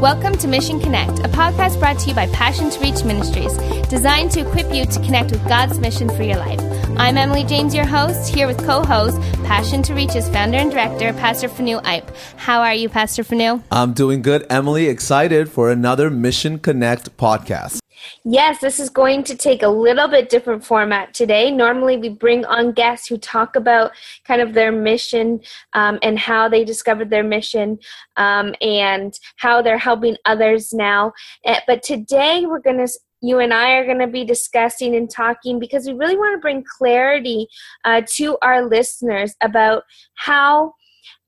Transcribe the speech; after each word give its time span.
Welcome 0.00 0.38
to 0.38 0.46
Mission 0.46 0.78
Connect, 0.78 1.18
a 1.18 1.28
podcast 1.28 1.80
brought 1.80 1.98
to 1.98 2.08
you 2.08 2.14
by 2.14 2.28
Passion 2.28 2.70
to 2.70 2.80
Reach 2.80 3.02
Ministries, 3.02 3.52
designed 3.88 4.30
to 4.30 4.46
equip 4.46 4.72
you 4.72 4.84
to 4.86 5.00
connect 5.00 5.32
with 5.32 5.44
God's 5.48 5.80
mission 5.80 6.08
for 6.08 6.22
your 6.22 6.36
life. 6.36 6.60
I'm 6.96 7.18
Emily 7.18 7.42
James, 7.42 7.74
your 7.74 7.84
host, 7.84 8.32
here 8.32 8.46
with 8.46 8.64
co 8.64 8.84
host, 8.84 9.20
Passion 9.42 9.82
to 9.82 9.94
Reach's 9.94 10.28
founder 10.28 10.56
and 10.58 10.70
director, 10.70 11.12
Pastor 11.14 11.48
Fanu 11.48 11.82
Ipe. 11.82 12.08
How 12.36 12.60
are 12.60 12.74
you, 12.74 12.88
Pastor 12.88 13.24
Fanu? 13.24 13.60
I'm 13.72 13.92
doing 13.92 14.22
good, 14.22 14.46
Emily. 14.48 14.86
Excited 14.86 15.50
for 15.50 15.68
another 15.68 16.10
Mission 16.10 16.60
Connect 16.60 17.16
podcast. 17.16 17.80
Yes, 18.24 18.60
this 18.60 18.80
is 18.80 18.90
going 18.90 19.24
to 19.24 19.36
take 19.36 19.62
a 19.62 19.68
little 19.68 20.08
bit 20.08 20.28
different 20.28 20.64
format 20.64 21.14
today. 21.14 21.50
Normally, 21.50 21.96
we 21.96 22.08
bring 22.08 22.44
on 22.44 22.72
guests 22.72 23.08
who 23.08 23.18
talk 23.18 23.56
about 23.56 23.92
kind 24.24 24.40
of 24.40 24.54
their 24.54 24.72
mission 24.72 25.40
um, 25.72 25.98
and 26.02 26.18
how 26.18 26.48
they 26.48 26.64
discovered 26.64 27.10
their 27.10 27.24
mission 27.24 27.78
um, 28.16 28.54
and 28.60 29.18
how 29.36 29.62
they're 29.62 29.78
helping 29.78 30.16
others 30.24 30.72
now. 30.72 31.12
Eh, 31.44 31.60
but 31.66 31.82
today, 31.82 32.44
we're 32.46 32.60
going 32.60 32.84
to 32.84 32.88
you 33.20 33.40
and 33.40 33.52
I 33.52 33.72
are 33.72 33.84
going 33.84 33.98
to 33.98 34.06
be 34.06 34.24
discussing 34.24 34.94
and 34.94 35.10
talking 35.10 35.58
because 35.58 35.86
we 35.86 35.92
really 35.92 36.16
want 36.16 36.36
to 36.36 36.40
bring 36.40 36.64
clarity 36.78 37.48
uh, 37.84 38.02
to 38.14 38.38
our 38.42 38.64
listeners 38.64 39.34
about 39.40 39.82
how, 40.14 40.74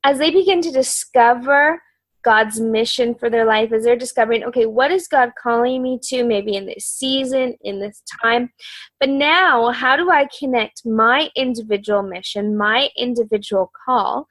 as 0.04 0.18
they 0.18 0.30
begin 0.30 0.62
to 0.62 0.70
discover 0.70 1.82
God's 2.22 2.60
mission 2.60 3.14
for 3.14 3.30
their 3.30 3.44
life 3.44 3.72
as 3.72 3.84
they're 3.84 3.96
discovering, 3.96 4.44
okay, 4.44 4.66
what 4.66 4.90
is 4.90 5.08
God 5.08 5.32
calling 5.42 5.82
me 5.82 5.98
to 6.04 6.24
maybe 6.24 6.54
in 6.54 6.66
this 6.66 6.86
season, 6.86 7.56
in 7.62 7.80
this 7.80 8.02
time? 8.22 8.52
But 8.98 9.08
now, 9.08 9.70
how 9.70 9.96
do 9.96 10.10
I 10.10 10.28
connect 10.38 10.84
my 10.84 11.30
individual 11.34 12.02
mission, 12.02 12.56
my 12.56 12.90
individual 12.96 13.70
call 13.86 14.26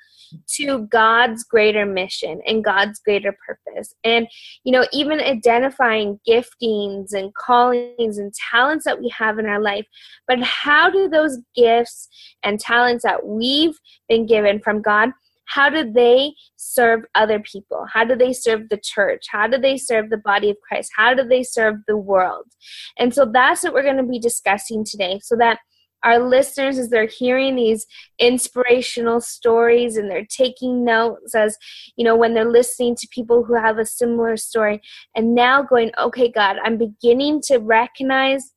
to 0.55 0.85
God's 0.87 1.43
greater 1.43 1.85
mission 1.85 2.41
and 2.45 2.63
God's 2.63 2.99
greater 2.99 3.35
purpose? 3.47 3.93
And, 4.03 4.27
you 4.63 4.71
know, 4.71 4.85
even 4.93 5.19
identifying 5.19 6.19
giftings 6.27 7.13
and 7.13 7.33
callings 7.33 8.19
and 8.19 8.31
talents 8.51 8.85
that 8.85 8.99
we 8.99 9.09
have 9.17 9.39
in 9.39 9.47
our 9.47 9.61
life, 9.61 9.87
but 10.27 10.39
how 10.41 10.89
do 10.89 11.09
those 11.09 11.39
gifts 11.55 12.07
and 12.43 12.59
talents 12.59 13.03
that 13.03 13.25
we've 13.25 13.77
been 14.07 14.27
given 14.27 14.59
from 14.59 14.81
God? 14.81 15.09
How 15.49 15.69
do 15.69 15.91
they 15.91 16.33
serve 16.55 17.01
other 17.15 17.39
people? 17.39 17.85
How 17.91 18.03
do 18.03 18.15
they 18.15 18.33
serve 18.33 18.69
the 18.69 18.77
church? 18.77 19.25
How 19.29 19.47
do 19.47 19.57
they 19.57 19.77
serve 19.77 20.09
the 20.09 20.17
body 20.17 20.49
of 20.49 20.57
Christ? 20.67 20.91
How 20.95 21.13
do 21.13 21.23
they 21.23 21.43
serve 21.43 21.75
the 21.87 21.97
world? 21.97 22.45
And 22.97 23.13
so 23.13 23.25
that's 23.31 23.63
what 23.63 23.73
we're 23.73 23.83
going 23.83 23.97
to 23.97 24.03
be 24.03 24.19
discussing 24.19 24.85
today 24.85 25.19
so 25.23 25.35
that 25.37 25.59
our 26.03 26.19
listeners 26.19 26.77
as 26.77 26.89
they're 26.89 27.07
hearing 27.07 27.55
these 27.55 27.85
inspirational 28.19 29.19
stories 29.19 29.97
and 29.97 30.09
they're 30.09 30.25
taking 30.25 30.85
notes 30.85 31.35
as 31.35 31.57
you 31.97 32.05
know 32.05 32.15
when 32.15 32.33
they're 32.33 32.49
listening 32.49 32.95
to 32.95 33.07
people 33.11 33.43
who 33.43 33.53
have 33.53 33.77
a 33.77 33.85
similar 33.85 34.37
story 34.37 34.81
and 35.15 35.35
now 35.35 35.61
going 35.61 35.91
okay 35.99 36.31
god 36.31 36.55
i'm 36.63 36.77
beginning 36.77 37.41
to 37.41 37.57
recognize 37.57 38.53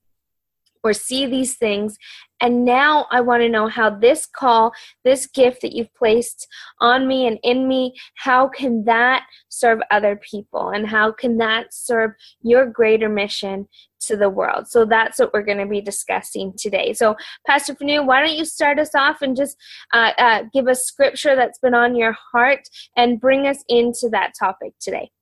or 0.82 0.92
see 0.92 1.26
these 1.26 1.56
things. 1.56 1.96
And 2.40 2.64
now 2.64 3.06
I 3.12 3.20
want 3.20 3.42
to 3.42 3.48
know 3.48 3.68
how 3.68 3.88
this 3.88 4.26
call, 4.26 4.72
this 5.04 5.28
gift 5.28 5.62
that 5.62 5.72
you've 5.72 5.94
placed 5.94 6.48
on 6.80 7.06
me 7.06 7.28
and 7.28 7.38
in 7.44 7.68
me, 7.68 7.94
how 8.16 8.48
can 8.48 8.84
that 8.84 9.24
serve 9.48 9.78
other 9.92 10.16
people? 10.16 10.70
And 10.70 10.86
how 10.86 11.12
can 11.12 11.38
that 11.38 11.72
serve 11.72 12.12
your 12.42 12.66
greater 12.66 13.08
mission 13.08 13.68
to 14.06 14.16
the 14.16 14.28
world? 14.28 14.66
So 14.66 14.84
that's 14.84 15.20
what 15.20 15.32
we're 15.32 15.44
going 15.44 15.58
to 15.58 15.66
be 15.66 15.80
discussing 15.80 16.52
today. 16.58 16.94
So, 16.94 17.14
Pastor 17.46 17.76
Fanu, 17.76 18.04
why 18.04 18.20
don't 18.20 18.36
you 18.36 18.44
start 18.44 18.80
us 18.80 18.94
off 18.96 19.22
and 19.22 19.36
just 19.36 19.56
uh, 19.94 20.10
uh, 20.18 20.42
give 20.52 20.66
us 20.66 20.84
scripture 20.84 21.36
that's 21.36 21.58
been 21.58 21.74
on 21.74 21.94
your 21.94 22.16
heart 22.32 22.68
and 22.96 23.20
bring 23.20 23.46
us 23.46 23.62
into 23.68 24.08
that 24.10 24.32
topic 24.36 24.72
today? 24.80 25.12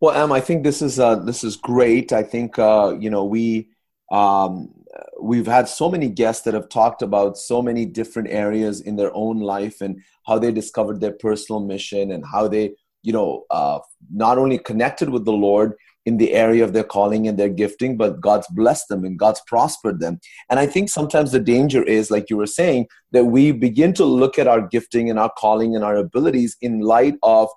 Well, 0.00 0.14
Em, 0.14 0.32
I 0.32 0.40
think 0.40 0.62
this 0.62 0.82
is 0.82 1.00
uh, 1.00 1.16
this 1.16 1.42
is 1.42 1.56
great. 1.56 2.12
I 2.12 2.22
think 2.22 2.58
uh, 2.58 2.94
you 3.00 3.10
know 3.10 3.24
we 3.24 3.70
um, 4.12 4.72
we've 5.20 5.46
had 5.46 5.68
so 5.68 5.90
many 5.90 6.08
guests 6.08 6.42
that 6.42 6.54
have 6.54 6.68
talked 6.68 7.02
about 7.02 7.36
so 7.36 7.60
many 7.62 7.84
different 7.84 8.28
areas 8.30 8.80
in 8.80 8.96
their 8.96 9.14
own 9.14 9.40
life 9.40 9.80
and 9.80 10.00
how 10.26 10.38
they 10.38 10.52
discovered 10.52 11.00
their 11.00 11.12
personal 11.12 11.60
mission 11.60 12.12
and 12.12 12.24
how 12.24 12.48
they 12.48 12.72
you 13.02 13.12
know 13.12 13.44
uh, 13.50 13.78
not 14.10 14.38
only 14.38 14.58
connected 14.58 15.08
with 15.10 15.24
the 15.24 15.32
lord 15.32 15.74
in 16.06 16.16
the 16.16 16.32
area 16.32 16.64
of 16.64 16.72
their 16.72 16.84
calling 16.84 17.28
and 17.28 17.38
their 17.38 17.48
gifting 17.48 17.96
but 17.96 18.20
god's 18.20 18.46
blessed 18.48 18.88
them 18.88 19.04
and 19.04 19.18
god's 19.18 19.42
prospered 19.46 20.00
them 20.00 20.18
and 20.50 20.58
i 20.58 20.66
think 20.66 20.88
sometimes 20.88 21.32
the 21.32 21.40
danger 21.40 21.82
is 21.82 22.10
like 22.10 22.30
you 22.30 22.36
were 22.36 22.46
saying 22.46 22.86
that 23.12 23.26
we 23.26 23.52
begin 23.52 23.92
to 23.92 24.04
look 24.04 24.38
at 24.38 24.48
our 24.48 24.66
gifting 24.66 25.10
and 25.10 25.18
our 25.18 25.32
calling 25.36 25.76
and 25.76 25.84
our 25.84 25.96
abilities 25.96 26.56
in 26.60 26.80
light 26.80 27.14
of 27.22 27.48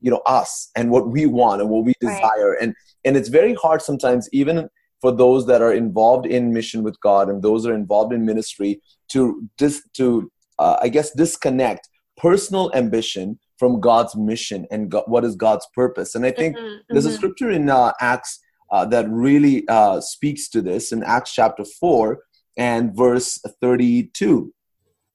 you 0.00 0.10
know 0.10 0.22
us 0.26 0.70
and 0.76 0.90
what 0.90 1.08
we 1.08 1.24
want 1.26 1.60
and 1.60 1.70
what 1.70 1.84
we 1.84 1.94
desire 2.00 2.50
right. 2.50 2.62
and 2.62 2.74
and 3.04 3.16
it's 3.16 3.28
very 3.28 3.54
hard 3.54 3.80
sometimes 3.80 4.28
even 4.32 4.68
for 5.00 5.12
those 5.12 5.46
that 5.46 5.62
are 5.62 5.72
involved 5.72 6.26
in 6.26 6.52
mission 6.52 6.82
with 6.82 7.00
God 7.00 7.28
and 7.28 7.42
those 7.42 7.62
that 7.62 7.70
are 7.70 7.74
involved 7.74 8.12
in 8.12 8.24
ministry 8.24 8.80
to 9.12 9.48
dis, 9.56 9.82
to 9.94 10.30
uh, 10.58 10.76
I 10.82 10.88
guess 10.88 11.12
disconnect 11.12 11.88
personal 12.16 12.70
ambition 12.74 13.38
from 13.58 13.80
God's 13.80 14.16
mission 14.16 14.66
and 14.70 14.90
God, 14.90 15.04
what 15.06 15.24
is 15.24 15.36
God's 15.36 15.66
purpose. 15.74 16.14
And 16.14 16.26
I 16.26 16.32
think 16.32 16.56
mm-hmm, 16.56 16.76
there's 16.90 17.04
mm-hmm. 17.04 17.14
a 17.14 17.16
scripture 17.16 17.50
in 17.50 17.70
uh, 17.70 17.92
Acts 18.00 18.40
uh, 18.70 18.84
that 18.86 19.08
really 19.08 19.66
uh, 19.68 20.00
speaks 20.00 20.48
to 20.50 20.60
this 20.60 20.92
in 20.92 21.02
Acts 21.02 21.32
chapter 21.32 21.64
4 21.64 22.18
and 22.56 22.94
verse 22.94 23.40
32 23.60 24.52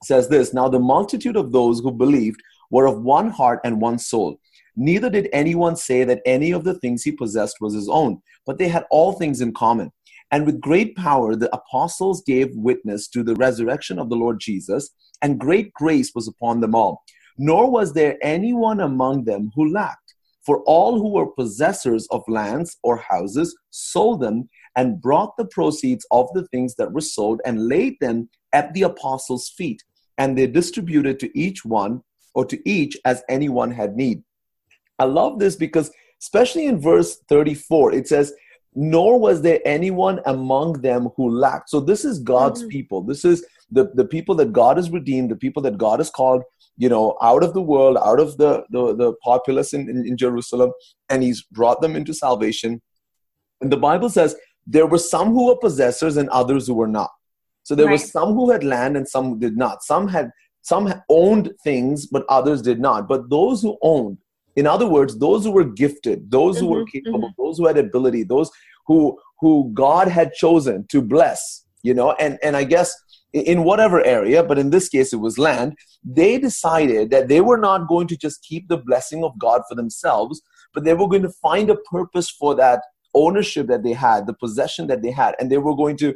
it 0.03 0.07
says 0.07 0.27
this 0.27 0.53
Now 0.53 0.67
the 0.67 0.79
multitude 0.79 1.38
of 1.38 1.51
those 1.51 1.79
who 1.79 1.91
believed 1.91 2.41
were 2.69 2.88
of 2.88 3.01
one 3.01 3.29
heart 3.29 3.61
and 3.63 3.79
one 3.79 3.99
soul. 3.99 4.39
Neither 4.75 5.09
did 5.09 5.29
anyone 5.31 5.75
say 5.75 6.03
that 6.03 6.22
any 6.25 6.51
of 6.51 6.63
the 6.63 6.73
things 6.73 7.03
he 7.03 7.11
possessed 7.11 7.57
was 7.61 7.73
his 7.73 7.88
own, 7.88 8.22
but 8.45 8.57
they 8.57 8.67
had 8.67 8.85
all 8.89 9.13
things 9.13 9.41
in 9.41 9.53
common. 9.53 9.91
And 10.31 10.45
with 10.47 10.61
great 10.61 10.95
power, 10.95 11.35
the 11.35 11.53
apostles 11.56 12.23
gave 12.25 12.56
witness 12.56 13.07
to 13.09 13.22
the 13.22 13.35
resurrection 13.35 14.00
of 14.00 14.09
the 14.09 14.16
Lord 14.16 14.39
Jesus, 14.39 14.89
and 15.22 15.39
great 15.39 15.72
grace 15.73 16.11
was 16.16 16.28
upon 16.28 16.59
them 16.59 16.73
all. 16.73 17.03
Nor 17.38 17.69
was 17.69 17.94
there 17.94 18.17
anyone 18.22 18.79
among 18.79 19.25
them 19.25 19.51
who 19.56 19.72
lacked. 19.72 20.16
For 20.44 20.61
all 20.63 20.97
who 20.97 21.09
were 21.09 21.28
possessors 21.28 22.07
of 22.11 22.23
lands 22.28 22.78
or 22.84 22.97
houses 22.97 23.55
sold 23.69 24.22
them 24.22 24.50
and 24.75 25.01
brought 25.01 25.38
the 25.38 25.45
proceeds 25.45 26.05
of 26.11 26.28
the 26.34 26.47
things 26.47 26.75
that 26.75 26.91
were 26.91 27.01
sold 27.01 27.40
and 27.45 27.67
laid 27.67 27.95
them 28.01 28.29
at 28.51 28.73
the 28.73 28.81
apostles' 28.81 29.53
feet. 29.55 29.84
And 30.17 30.38
they 30.38 30.47
distributed 30.47 31.19
to 31.19 31.38
each 31.38 31.63
one 31.63 32.01
or 32.34 32.44
to 32.45 32.59
each 32.69 32.97
as 33.05 33.23
anyone 33.29 33.72
had 33.72 33.95
need. 33.95 34.23
I 34.99 35.05
love 35.05 35.39
this 35.39 35.55
because, 35.55 35.91
especially 36.21 36.65
in 36.65 36.79
verse 36.79 37.17
34, 37.29 37.93
it 37.93 38.07
says, 38.07 38.33
Nor 38.75 39.19
was 39.19 39.41
there 39.41 39.59
anyone 39.65 40.19
among 40.25 40.81
them 40.81 41.09
who 41.15 41.29
lacked. 41.29 41.69
So, 41.69 41.79
this 41.79 42.05
is 42.05 42.19
God's 42.19 42.61
mm-hmm. 42.61 42.69
people. 42.69 43.01
This 43.03 43.23
is 43.23 43.45
the, 43.71 43.91
the 43.93 44.05
people 44.05 44.35
that 44.35 44.53
God 44.53 44.77
has 44.77 44.89
redeemed, 44.89 45.31
the 45.31 45.35
people 45.35 45.61
that 45.63 45.77
God 45.77 45.99
has 45.99 46.09
called, 46.09 46.43
you 46.77 46.89
know, 46.89 47.17
out 47.21 47.43
of 47.43 47.53
the 47.53 47.61
world, 47.61 47.97
out 48.03 48.19
of 48.19 48.37
the, 48.37 48.63
the, 48.71 48.95
the 48.95 49.13
populace 49.23 49.73
in, 49.73 49.89
in, 49.89 50.05
in 50.07 50.17
Jerusalem, 50.17 50.71
and 51.09 51.23
He's 51.23 51.43
brought 51.43 51.81
them 51.81 51.95
into 51.95 52.13
salvation. 52.13 52.81
And 53.61 53.71
the 53.71 53.77
Bible 53.77 54.09
says, 54.09 54.35
there 54.65 54.87
were 54.87 54.97
some 54.97 55.29
who 55.29 55.47
were 55.47 55.57
possessors 55.57 56.17
and 56.17 56.29
others 56.29 56.67
who 56.67 56.73
were 56.73 56.87
not. 56.87 57.11
So 57.63 57.75
there 57.75 57.85
right. 57.85 57.93
were 57.93 57.97
some 57.97 58.33
who 58.33 58.51
had 58.51 58.63
land 58.63 58.97
and 58.97 59.07
some 59.07 59.39
did 59.39 59.57
not. 59.57 59.83
Some 59.83 60.07
had 60.07 60.31
some 60.61 60.93
owned 61.09 61.51
things, 61.63 62.07
but 62.07 62.25
others 62.29 62.61
did 62.61 62.79
not. 62.79 63.07
But 63.07 63.29
those 63.29 63.61
who 63.61 63.77
owned, 63.81 64.17
in 64.56 64.68
other 64.68 64.88
words 64.88 65.18
those 65.18 65.44
who 65.44 65.52
were 65.52 65.64
gifted 65.64 66.30
those 66.30 66.59
who 66.59 66.66
mm-hmm, 66.66 66.75
were 66.75 66.86
capable 66.86 67.19
mm-hmm. 67.19 67.41
those 67.44 67.58
who 67.58 67.68
had 67.68 67.78
ability 67.78 68.24
those 68.24 68.50
who 68.88 69.18
who 69.40 69.72
god 69.74 70.08
had 70.08 70.34
chosen 70.34 70.86
to 70.90 71.02
bless 71.02 71.66
you 71.84 71.94
know 71.94 72.12
and 72.14 72.38
and 72.44 72.56
i 72.56 72.64
guess 72.64 72.96
in 73.34 73.64
whatever 73.64 74.06
area 74.06 74.44
but 74.44 74.59
in 74.59 74.69
this 74.69 74.90
case 74.90 75.12
it 75.12 75.18
was 75.18 75.38
land 75.38 75.75
they 76.03 76.38
decided 76.38 77.09
that 77.09 77.28
they 77.28 77.41
were 77.41 77.58
not 77.58 77.88
going 77.88 78.08
to 78.08 78.17
just 78.17 78.44
keep 78.44 78.67
the 78.67 78.78
blessing 78.78 79.23
of 79.23 79.38
god 79.40 79.61
for 79.67 79.76
themselves 79.76 80.41
but 80.73 80.84
they 80.84 80.94
were 80.94 81.08
going 81.08 81.22
to 81.22 81.29
find 81.41 81.70
a 81.70 81.76
purpose 81.91 82.29
for 82.29 82.56
that 82.56 82.82
ownership 83.16 83.67
that 83.67 83.84
they 83.84 83.94
had 83.94 84.26
the 84.26 84.34
possession 84.34 84.88
that 84.88 85.02
they 85.02 85.11
had 85.11 85.35
and 85.40 85.52
they 85.52 85.58
were 85.58 85.76
going 85.76 85.97
to 85.97 86.14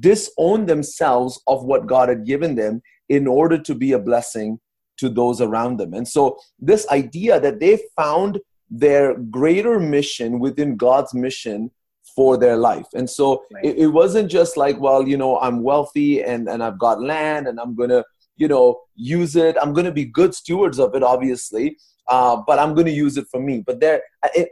disown 0.00 0.66
themselves 0.66 1.40
of 1.46 1.64
what 1.64 1.86
god 1.86 2.08
had 2.08 2.24
given 2.24 2.54
them 2.54 2.80
in 3.08 3.26
order 3.26 3.58
to 3.58 3.74
be 3.74 3.92
a 3.92 3.98
blessing 3.98 4.58
to 4.98 5.08
those 5.08 5.40
around 5.40 5.78
them. 5.78 5.94
And 5.94 6.06
so, 6.06 6.38
this 6.58 6.88
idea 6.88 7.40
that 7.40 7.60
they 7.60 7.80
found 7.96 8.40
their 8.70 9.14
greater 9.14 9.78
mission 9.78 10.40
within 10.40 10.76
God's 10.76 11.14
mission 11.14 11.70
for 12.14 12.36
their 12.36 12.56
life. 12.56 12.86
And 12.94 13.08
so, 13.08 13.44
right. 13.52 13.64
it, 13.64 13.78
it, 13.78 13.86
wasn't 13.88 14.30
just 14.30 14.56
like, 14.56 14.78
well, 14.80 15.06
you 15.06 15.16
know, 15.16 15.38
I'm 15.38 15.62
wealthy 15.62 16.22
and, 16.22 16.48
and 16.48 16.62
I've 16.62 16.78
got 16.78 17.00
land 17.02 17.46
and 17.46 17.58
I'm 17.58 17.74
going 17.74 17.90
to, 17.90 18.04
you 18.36 18.48
know, 18.48 18.80
use 18.94 19.36
it. 19.36 19.56
I'm 19.60 19.72
going 19.72 19.86
to 19.86 19.92
be 19.92 20.04
good 20.04 20.34
stewards 20.34 20.78
of 20.78 20.94
it, 20.94 21.02
obviously, 21.02 21.76
uh, 22.08 22.36
but 22.46 22.58
I'm 22.58 22.74
going 22.74 22.86
to 22.86 22.92
use 22.92 23.16
it 23.16 23.26
for 23.30 23.40
me. 23.40 23.62
But 23.66 23.80
there, 23.80 24.02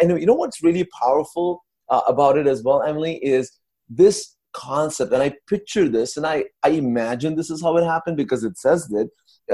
and, 0.00 0.19
you 0.21 0.27
know 0.27 0.35
what's 0.35 0.62
really 0.62 0.89
powerful 1.00 1.65
uh, 1.89 2.03
about 2.06 2.37
it 2.37 2.47
as 2.47 2.62
well, 2.62 2.83
Emily, 2.83 3.17
is 3.17 3.53
this 3.89 4.37
concept 4.53 5.12
and 5.12 5.23
i 5.23 5.33
picture 5.49 5.89
this 5.89 6.17
and 6.17 6.27
i 6.27 6.44
i 6.62 6.69
imagine 6.69 7.35
this 7.35 7.50
is 7.50 7.62
how 7.62 7.77
it 7.79 7.85
happened 7.85 8.17
because 8.17 8.44
it 8.44 8.59
says 8.59 8.87
that 8.89 9.09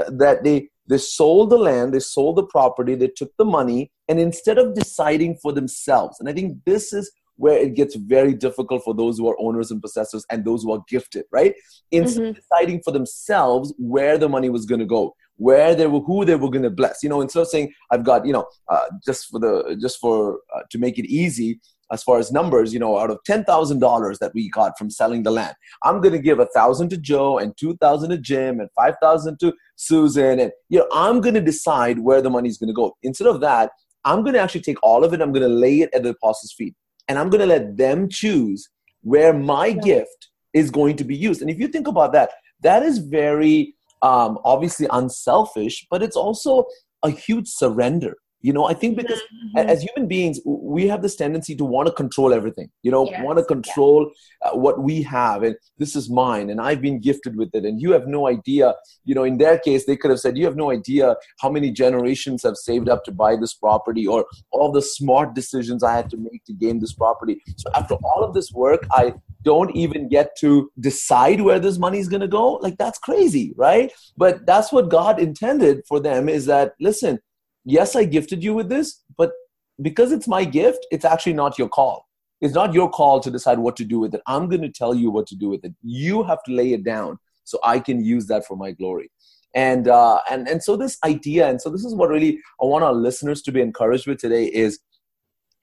that 0.09 0.43
they 0.43 0.69
they 0.89 0.97
sold 0.97 1.51
the 1.51 1.57
land, 1.57 1.93
they 1.93 1.99
sold 1.99 2.35
the 2.35 2.45
property, 2.45 2.95
they 2.95 3.07
took 3.07 3.31
the 3.37 3.45
money, 3.45 3.91
and 4.09 4.19
instead 4.19 4.57
of 4.57 4.73
deciding 4.73 5.37
for 5.37 5.53
themselves 5.53 6.19
and 6.19 6.27
i 6.27 6.33
think 6.33 6.57
this 6.65 6.91
is 6.91 7.11
where 7.35 7.57
it 7.57 7.73
gets 7.73 7.95
very 7.95 8.33
difficult 8.33 8.83
for 8.83 8.93
those 8.93 9.17
who 9.17 9.29
are 9.29 9.39
owners 9.39 9.71
and 9.71 9.81
possessors 9.81 10.25
and 10.29 10.43
those 10.43 10.63
who 10.63 10.73
are 10.73 10.83
gifted 10.89 11.23
right 11.31 11.53
In 11.91 12.03
mm-hmm. 12.03 12.33
deciding 12.33 12.81
for 12.83 12.91
themselves 12.91 13.73
where 13.77 14.17
the 14.17 14.27
money 14.27 14.49
was 14.49 14.65
going 14.65 14.79
to 14.79 14.85
go 14.85 15.15
where 15.37 15.73
they 15.73 15.87
were 15.87 16.01
who 16.01 16.25
they 16.25 16.35
were 16.35 16.49
going 16.49 16.63
to 16.63 16.69
bless 16.69 17.01
you 17.01 17.09
know 17.09 17.21
instead 17.21 17.41
of 17.41 17.47
saying 17.47 17.71
i've 17.91 18.03
got 18.03 18.25
you 18.25 18.33
know 18.33 18.45
uh, 18.67 18.87
just 19.05 19.27
for 19.29 19.39
the 19.39 19.77
just 19.79 19.99
for 19.99 20.39
uh, 20.55 20.63
to 20.69 20.77
make 20.77 20.97
it 20.97 21.05
easy 21.05 21.59
as 21.91 22.03
far 22.03 22.19
as 22.19 22.31
numbers, 22.31 22.73
you 22.73 22.79
know, 22.79 22.97
out 22.97 23.09
of 23.09 23.19
$10,000 23.27 24.19
that 24.19 24.33
we 24.33 24.49
got 24.49 24.77
from 24.77 24.89
selling 24.89 25.23
the 25.23 25.31
land, 25.31 25.55
I'm 25.83 26.01
going 26.01 26.13
to 26.13 26.19
give 26.19 26.39
a 26.39 26.45
thousand 26.47 26.89
to 26.89 26.97
Joe 26.97 27.37
and 27.37 27.55
2,000 27.57 28.09
to 28.09 28.17
Jim 28.17 28.59
and 28.59 28.69
5,000 28.75 29.39
to 29.39 29.53
Susan. 29.75 30.39
And, 30.39 30.51
you 30.69 30.79
know, 30.79 30.87
I'm 30.93 31.21
going 31.21 31.35
to 31.35 31.41
decide 31.41 31.99
where 31.99 32.21
the 32.21 32.29
money 32.29 32.49
is 32.49 32.57
going 32.57 32.69
to 32.69 32.73
go. 32.73 32.95
Instead 33.03 33.27
of 33.27 33.41
that, 33.41 33.71
I'm 34.05 34.21
going 34.21 34.33
to 34.33 34.39
actually 34.39 34.61
take 34.61 34.81
all 34.83 35.03
of 35.03 35.13
it. 35.13 35.21
I'm 35.21 35.31
going 35.31 35.47
to 35.47 35.53
lay 35.53 35.81
it 35.81 35.89
at 35.93 36.03
the 36.03 36.09
apostles' 36.09 36.53
feet 36.57 36.75
and 37.07 37.17
I'm 37.17 37.29
going 37.29 37.41
to 37.41 37.47
let 37.47 37.75
them 37.75 38.07
choose 38.07 38.69
where 39.01 39.33
my 39.33 39.67
yeah. 39.67 39.81
gift 39.81 40.29
is 40.53 40.71
going 40.71 40.95
to 40.97 41.03
be 41.03 41.15
used. 41.15 41.41
And 41.41 41.49
if 41.49 41.59
you 41.59 41.67
think 41.67 41.87
about 41.87 42.13
that, 42.13 42.31
that 42.61 42.83
is 42.83 42.99
very 42.99 43.75
um, 44.01 44.39
obviously 44.45 44.87
unselfish, 44.91 45.85
but 45.89 46.01
it's 46.03 46.15
also 46.15 46.65
a 47.03 47.09
huge 47.09 47.47
surrender 47.47 48.15
you 48.41 48.53
know 48.53 48.65
i 48.65 48.73
think 48.73 48.95
because 48.95 49.19
mm-hmm. 49.19 49.69
as 49.69 49.81
human 49.81 50.07
beings 50.07 50.39
we 50.45 50.87
have 50.87 51.01
this 51.01 51.15
tendency 51.15 51.55
to 51.55 51.65
want 51.65 51.87
to 51.87 51.93
control 51.93 52.33
everything 52.33 52.69
you 52.83 52.91
know 52.91 53.05
yes. 53.05 53.23
want 53.23 53.37
to 53.37 53.45
control 53.45 54.11
yeah. 54.41 54.49
uh, 54.49 54.55
what 54.55 54.81
we 54.81 55.01
have 55.01 55.43
and 55.43 55.55
this 55.77 55.95
is 55.95 56.09
mine 56.09 56.49
and 56.49 56.61
i've 56.61 56.81
been 56.81 56.99
gifted 56.99 57.35
with 57.35 57.49
it 57.53 57.65
and 57.65 57.81
you 57.81 57.91
have 57.91 58.07
no 58.07 58.27
idea 58.27 58.73
you 59.05 59.13
know 59.15 59.23
in 59.23 59.37
their 59.37 59.57
case 59.59 59.85
they 59.85 59.97
could 59.97 60.11
have 60.11 60.19
said 60.19 60.37
you 60.37 60.45
have 60.45 60.55
no 60.55 60.71
idea 60.71 61.15
how 61.39 61.49
many 61.49 61.71
generations 61.71 62.43
have 62.43 62.55
saved 62.55 62.89
up 62.89 63.03
to 63.03 63.11
buy 63.11 63.35
this 63.35 63.53
property 63.53 64.07
or 64.07 64.25
all 64.51 64.71
the 64.71 64.81
smart 64.81 65.33
decisions 65.33 65.83
i 65.83 65.95
had 65.95 66.09
to 66.09 66.17
make 66.17 66.43
to 66.45 66.53
gain 66.53 66.79
this 66.79 66.93
property 66.93 67.41
so 67.57 67.69
after 67.75 67.95
all 67.95 68.23
of 68.23 68.33
this 68.33 68.51
work 68.51 68.85
i 68.91 69.13
don't 69.43 69.73
even 69.73 70.09
get 70.09 70.35
to 70.37 70.69
decide 70.79 71.39
where 71.41 71.59
this 71.59 71.77
money 71.77 71.97
is 71.97 72.09
going 72.09 72.21
to 72.21 72.27
go 72.27 72.53
like 72.55 72.77
that's 72.77 72.99
crazy 72.99 73.53
right 73.55 73.91
but 74.17 74.45
that's 74.45 74.71
what 74.71 74.89
god 74.89 75.19
intended 75.19 75.81
for 75.87 75.99
them 75.99 76.29
is 76.29 76.45
that 76.45 76.73
listen 76.79 77.19
yes, 77.65 77.95
I 77.95 78.05
gifted 78.05 78.43
you 78.43 78.53
with 78.53 78.69
this, 78.69 79.03
but 79.17 79.31
because 79.81 80.11
it's 80.11 80.27
my 80.27 80.43
gift, 80.43 80.85
it's 80.91 81.05
actually 81.05 81.33
not 81.33 81.57
your 81.57 81.69
call. 81.69 82.05
It's 82.41 82.53
not 82.53 82.73
your 82.73 82.89
call 82.89 83.19
to 83.19 83.31
decide 83.31 83.59
what 83.59 83.75
to 83.77 83.85
do 83.85 83.99
with 83.99 84.13
it. 84.15 84.21
I'm 84.27 84.47
going 84.47 84.61
to 84.61 84.71
tell 84.71 84.93
you 84.93 85.11
what 85.11 85.27
to 85.27 85.35
do 85.35 85.49
with 85.49 85.63
it. 85.65 85.73
You 85.83 86.23
have 86.23 86.41
to 86.43 86.53
lay 86.53 86.73
it 86.73 86.83
down 86.83 87.19
so 87.43 87.59
I 87.63 87.79
can 87.79 88.03
use 88.03 88.27
that 88.27 88.45
for 88.45 88.55
my 88.55 88.71
glory. 88.71 89.11
And 89.55 89.87
uh, 89.87 90.19
and 90.29 90.47
and 90.47 90.63
so 90.63 90.77
this 90.77 90.97
idea, 91.03 91.49
and 91.49 91.59
so 91.59 91.69
this 91.71 91.83
is 91.83 91.95
what 91.95 92.09
really 92.09 92.39
I 92.61 92.65
want 92.65 92.83
our 92.83 92.93
listeners 92.93 93.41
to 93.43 93.51
be 93.51 93.61
encouraged 93.61 94.05
with 94.05 94.19
today 94.19 94.45
is 94.45 94.79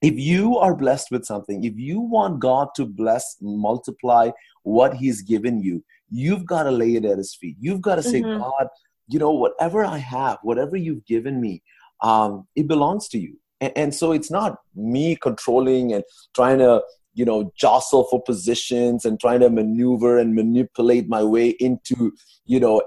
if 0.02 0.19
you 0.19 0.58
are 0.58 0.75
blessed 0.75 1.10
with 1.10 1.25
something, 1.25 1.64
if 1.64 1.75
you 1.76 2.00
want 2.00 2.40
God 2.40 2.69
to 2.76 2.84
bless, 2.84 3.37
multiply 3.40 4.31
what 4.64 4.94
He's 4.94 5.22
given 5.22 5.62
you, 5.62 5.84
you've 6.10 6.44
got 6.44 6.64
to 6.64 6.70
lay 6.70 6.96
it 6.96 7.04
at 7.04 7.19
His 7.19 7.34
feet. 7.34 7.56
You've 7.60 7.81
got 7.81 7.96
to 7.96 8.02
say, 8.02 8.22
mm-hmm. 8.22 8.40
God, 8.40 8.69
you 9.08 9.20
know, 9.20 9.31
whatever 9.31 9.84
I 9.84 9.99
have, 9.99 10.38
whatever 10.42 10.76
you've 10.76 11.06
given 11.06 11.40
me, 11.40 11.62
um, 12.02 12.46
it 12.56 12.69
belongs 12.69 13.08
to 13.08 13.19
you. 13.19 13.38
And, 13.60 13.72
and 13.76 13.94
so 13.94 14.12
it's 14.12 14.31
not 14.31 14.58
me 14.75 15.16
controlling 15.16 15.93
and 15.93 16.04
trying 16.34 16.58
to 16.58 16.82
you 17.16 17.25
know 17.25 17.50
jostle 17.56 18.04
for 18.10 18.22
positions 18.22 19.04
and 19.04 19.19
trying 19.19 19.40
to 19.40 19.50
maneuver 19.50 20.19
and 20.19 20.34
manipulate 20.34 21.08
my 21.08 21.25
way 21.25 21.48
into 21.58 22.12
you 22.44 22.60
know 22.60 22.82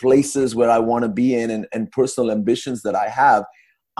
places 0.00 0.54
where 0.54 0.70
i 0.70 0.78
want 0.78 1.04
to 1.04 1.08
be 1.08 1.34
in 1.34 1.50
and, 1.50 1.66
and 1.72 1.92
personal 1.92 2.32
ambitions 2.32 2.82
that 2.82 2.96
i 2.96 3.08
have. 3.08 3.44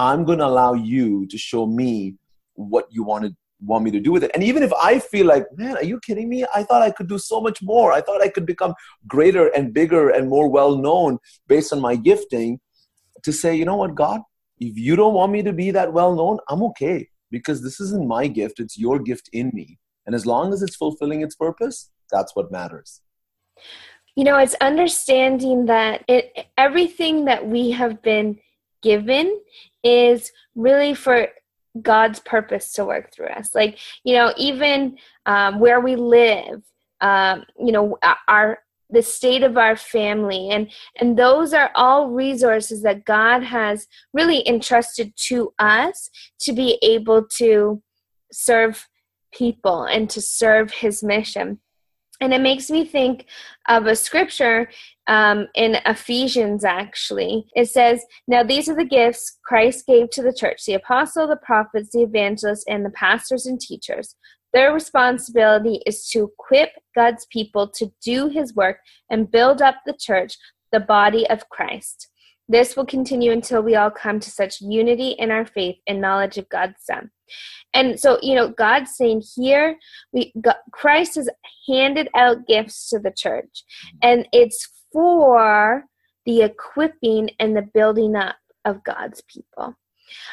I'm 0.00 0.24
going 0.24 0.38
to 0.38 0.46
allow 0.46 0.74
you 0.74 1.26
to 1.26 1.36
show 1.36 1.66
me 1.66 2.14
what 2.54 2.86
you 2.88 3.02
want 3.02 3.24
to 3.24 3.36
want 3.60 3.82
me 3.82 3.90
to 3.90 3.98
do 3.98 4.12
with 4.12 4.22
it. 4.22 4.30
And 4.34 4.44
even 4.44 4.62
if 4.62 4.72
i 4.74 4.98
feel 4.98 5.26
like 5.26 5.44
man 5.56 5.76
are 5.76 5.84
you 5.84 6.00
kidding 6.00 6.28
me? 6.28 6.46
I 6.54 6.62
thought 6.62 6.82
i 6.82 6.90
could 6.90 7.08
do 7.08 7.18
so 7.18 7.40
much 7.40 7.60
more. 7.60 7.92
I 7.92 8.00
thought 8.00 8.22
i 8.22 8.28
could 8.28 8.46
become 8.46 8.74
greater 9.06 9.48
and 9.48 9.74
bigger 9.74 10.08
and 10.08 10.28
more 10.28 10.48
well 10.48 10.76
known 10.76 11.18
based 11.46 11.72
on 11.72 11.80
my 11.80 11.94
gifting 11.96 12.60
to 13.24 13.32
say 13.32 13.54
you 13.54 13.64
know 13.64 13.76
what 13.76 13.94
god 13.94 14.20
if 14.60 14.78
you 14.78 14.96
don't 14.96 15.14
want 15.14 15.32
me 15.32 15.42
to 15.42 15.52
be 15.52 15.70
that 15.70 15.92
well 15.92 16.14
known, 16.14 16.38
I'm 16.48 16.62
okay 16.64 17.08
because 17.30 17.62
this 17.62 17.80
isn't 17.80 18.06
my 18.06 18.26
gift, 18.26 18.60
it's 18.60 18.78
your 18.78 18.98
gift 18.98 19.28
in 19.32 19.50
me. 19.54 19.78
And 20.06 20.14
as 20.14 20.24
long 20.24 20.52
as 20.52 20.62
it's 20.62 20.76
fulfilling 20.76 21.22
its 21.22 21.34
purpose, 21.34 21.90
that's 22.10 22.34
what 22.34 22.50
matters. 22.50 23.02
You 24.16 24.24
know, 24.24 24.38
it's 24.38 24.56
understanding 24.60 25.66
that 25.66 26.04
it, 26.08 26.46
everything 26.56 27.26
that 27.26 27.46
we 27.46 27.70
have 27.72 28.02
been 28.02 28.38
given 28.82 29.38
is 29.84 30.32
really 30.54 30.94
for 30.94 31.28
God's 31.82 32.20
purpose 32.20 32.72
to 32.72 32.84
work 32.84 33.12
through 33.14 33.26
us. 33.26 33.54
Like, 33.54 33.78
you 34.04 34.14
know, 34.14 34.32
even 34.36 34.96
um, 35.26 35.60
where 35.60 35.80
we 35.80 35.94
live, 35.94 36.62
um, 37.00 37.44
you 37.58 37.70
know, 37.70 37.98
our 38.26 38.58
the 38.90 39.02
state 39.02 39.42
of 39.42 39.56
our 39.56 39.76
family 39.76 40.48
and 40.50 40.70
and 41.00 41.18
those 41.18 41.52
are 41.52 41.70
all 41.74 42.08
resources 42.08 42.82
that 42.82 43.04
god 43.04 43.42
has 43.42 43.86
really 44.12 44.46
entrusted 44.48 45.12
to 45.16 45.52
us 45.58 46.10
to 46.40 46.52
be 46.52 46.78
able 46.82 47.24
to 47.24 47.82
serve 48.32 48.88
people 49.32 49.84
and 49.84 50.08
to 50.08 50.20
serve 50.20 50.70
his 50.70 51.02
mission 51.02 51.58
and 52.20 52.34
it 52.34 52.40
makes 52.40 52.68
me 52.70 52.84
think 52.84 53.26
of 53.68 53.86
a 53.86 53.94
scripture 53.94 54.68
um, 55.06 55.46
in 55.54 55.76
Ephesians, 55.86 56.64
actually. 56.64 57.46
It 57.54 57.68
says, 57.70 58.04
Now 58.26 58.42
these 58.42 58.68
are 58.68 58.74
the 58.74 58.84
gifts 58.84 59.38
Christ 59.44 59.86
gave 59.86 60.10
to 60.10 60.22
the 60.22 60.32
church 60.32 60.64
the 60.66 60.74
apostle, 60.74 61.28
the 61.28 61.36
prophets, 61.36 61.90
the 61.92 62.02
evangelists, 62.02 62.64
and 62.68 62.84
the 62.84 62.90
pastors 62.90 63.46
and 63.46 63.60
teachers. 63.60 64.16
Their 64.52 64.72
responsibility 64.72 65.82
is 65.86 66.08
to 66.10 66.30
equip 66.32 66.70
God's 66.94 67.26
people 67.30 67.68
to 67.76 67.92
do 68.02 68.28
his 68.28 68.54
work 68.54 68.78
and 69.10 69.30
build 69.30 69.60
up 69.60 69.76
the 69.84 69.96
church, 69.98 70.36
the 70.72 70.80
body 70.80 71.28
of 71.28 71.48
Christ. 71.48 72.08
This 72.48 72.76
will 72.76 72.86
continue 72.86 73.30
until 73.30 73.62
we 73.62 73.76
all 73.76 73.90
come 73.90 74.20
to 74.20 74.30
such 74.30 74.62
unity 74.62 75.10
in 75.10 75.30
our 75.30 75.44
faith 75.44 75.76
and 75.86 76.00
knowledge 76.00 76.38
of 76.38 76.48
God's 76.48 76.80
Son. 76.80 77.10
And 77.74 78.00
so, 78.00 78.18
you 78.22 78.34
know, 78.34 78.48
God's 78.48 78.96
saying 78.96 79.22
here, 79.36 79.76
we 80.12 80.32
Christ 80.72 81.16
has 81.16 81.28
handed 81.68 82.08
out 82.14 82.46
gifts 82.46 82.88
to 82.88 82.98
the 82.98 83.12
church, 83.14 83.64
and 84.02 84.26
it's 84.32 84.66
for 84.90 85.84
the 86.24 86.42
equipping 86.42 87.30
and 87.38 87.54
the 87.54 87.68
building 87.74 88.16
up 88.16 88.36
of 88.64 88.82
God's 88.82 89.22
people. 89.28 89.74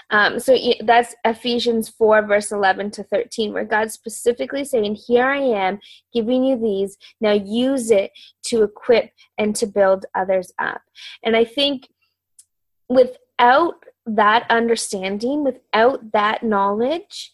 Um, 0.10 0.40
so 0.40 0.58
that's 0.82 1.16
Ephesians 1.24 1.90
4, 1.90 2.26
verse 2.28 2.52
11 2.52 2.92
to 2.92 3.04
13, 3.04 3.54
where 3.54 3.66
God's 3.66 3.94
specifically 3.94 4.64
saying, 4.64 4.96
Here 5.08 5.26
I 5.26 5.40
am 5.40 5.80
giving 6.14 6.44
you 6.44 6.58
these. 6.58 6.98
Now 7.22 7.34
use 7.34 7.92
it 7.92 8.12
to 8.48 8.64
equip 8.64 9.12
and 9.38 9.56
to 9.56 9.68
build 9.68 10.06
others 10.16 10.52
up. 10.60 10.82
And 11.24 11.36
I 11.36 11.46
think 11.46 11.88
without 12.90 13.84
that 14.06 14.46
understanding, 14.50 15.44
without 15.44 16.12
that 16.12 16.44
knowledge, 16.44 17.32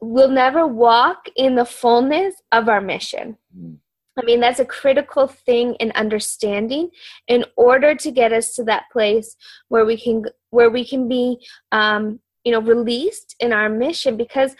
we'll 0.00 0.30
never 0.30 0.66
walk 0.66 1.28
in 1.36 1.54
the 1.54 1.64
fullness 1.64 2.34
of 2.52 2.68
our 2.68 2.80
mission. 2.80 3.36
Mm. 3.56 3.78
I 4.16 4.24
mean, 4.24 4.40
that's 4.40 4.60
a 4.60 4.64
critical 4.64 5.26
thing 5.26 5.74
in 5.76 5.90
understanding 5.92 6.90
in 7.26 7.44
order 7.56 7.94
to 7.96 8.10
get 8.10 8.32
us 8.32 8.54
to 8.54 8.64
that 8.64 8.84
place 8.92 9.36
where 9.68 9.84
we 9.84 10.00
can 10.00 10.24
where 10.50 10.70
we 10.70 10.86
can 10.86 11.08
be, 11.08 11.44
um, 11.72 12.20
you 12.44 12.52
know, 12.52 12.60
released 12.60 13.34
in 13.40 13.52
our 13.52 13.68
mission. 13.68 14.16
Because 14.16 14.54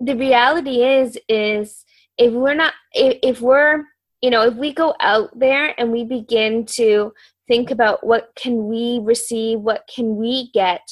the 0.00 0.16
reality 0.16 0.82
is, 0.82 1.18
is 1.28 1.84
if 2.18 2.32
we're 2.32 2.54
not, 2.54 2.74
if, 2.92 3.18
if 3.22 3.40
we're, 3.40 3.84
you 4.22 4.30
know, 4.30 4.42
if 4.42 4.54
we 4.54 4.72
go 4.72 4.94
out 5.00 5.38
there 5.38 5.72
and 5.78 5.92
we 5.92 6.02
begin 6.04 6.66
to 6.66 7.12
think 7.46 7.70
about 7.70 8.04
what 8.04 8.32
can 8.34 8.66
we 8.66 8.98
receive, 9.02 9.60
what 9.60 9.88
can 9.94 10.16
we 10.16 10.50
get, 10.52 10.82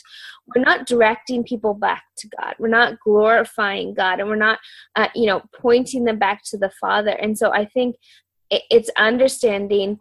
we're 0.54 0.62
not 0.62 0.86
directing 0.86 1.44
people 1.44 1.74
back 1.74 2.04
to 2.18 2.28
God. 2.38 2.54
We're 2.58 2.68
not 2.68 3.00
glorifying 3.00 3.94
God, 3.94 4.20
and 4.20 4.28
we're 4.28 4.36
not, 4.36 4.58
uh, 4.96 5.08
you 5.14 5.26
know, 5.26 5.42
pointing 5.58 6.04
them 6.04 6.18
back 6.18 6.42
to 6.46 6.58
the 6.58 6.70
Father. 6.80 7.10
And 7.10 7.36
so 7.36 7.52
I 7.52 7.64
think 7.64 7.96
it's 8.50 8.90
understanding. 8.96 9.98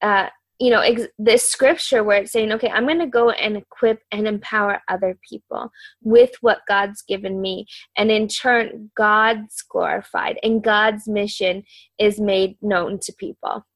Uh, 0.00 0.28
you 0.60 0.68
know 0.70 0.80
ex- 0.80 1.08
this 1.18 1.48
scripture 1.48 2.04
where 2.04 2.18
it's 2.18 2.32
saying 2.32 2.52
okay 2.52 2.68
i'm 2.68 2.86
going 2.86 2.98
to 2.98 3.06
go 3.06 3.30
and 3.30 3.56
equip 3.56 4.02
and 4.12 4.28
empower 4.28 4.80
other 4.88 5.18
people 5.28 5.72
with 6.02 6.30
what 6.42 6.60
god's 6.68 7.02
given 7.02 7.40
me 7.40 7.66
and 7.96 8.10
in 8.10 8.28
turn 8.28 8.90
god's 8.94 9.62
glorified 9.62 10.38
and 10.42 10.62
god's 10.62 11.08
mission 11.08 11.64
is 11.98 12.20
made 12.20 12.56
known 12.62 12.98
to 13.00 13.12
people 13.14 13.66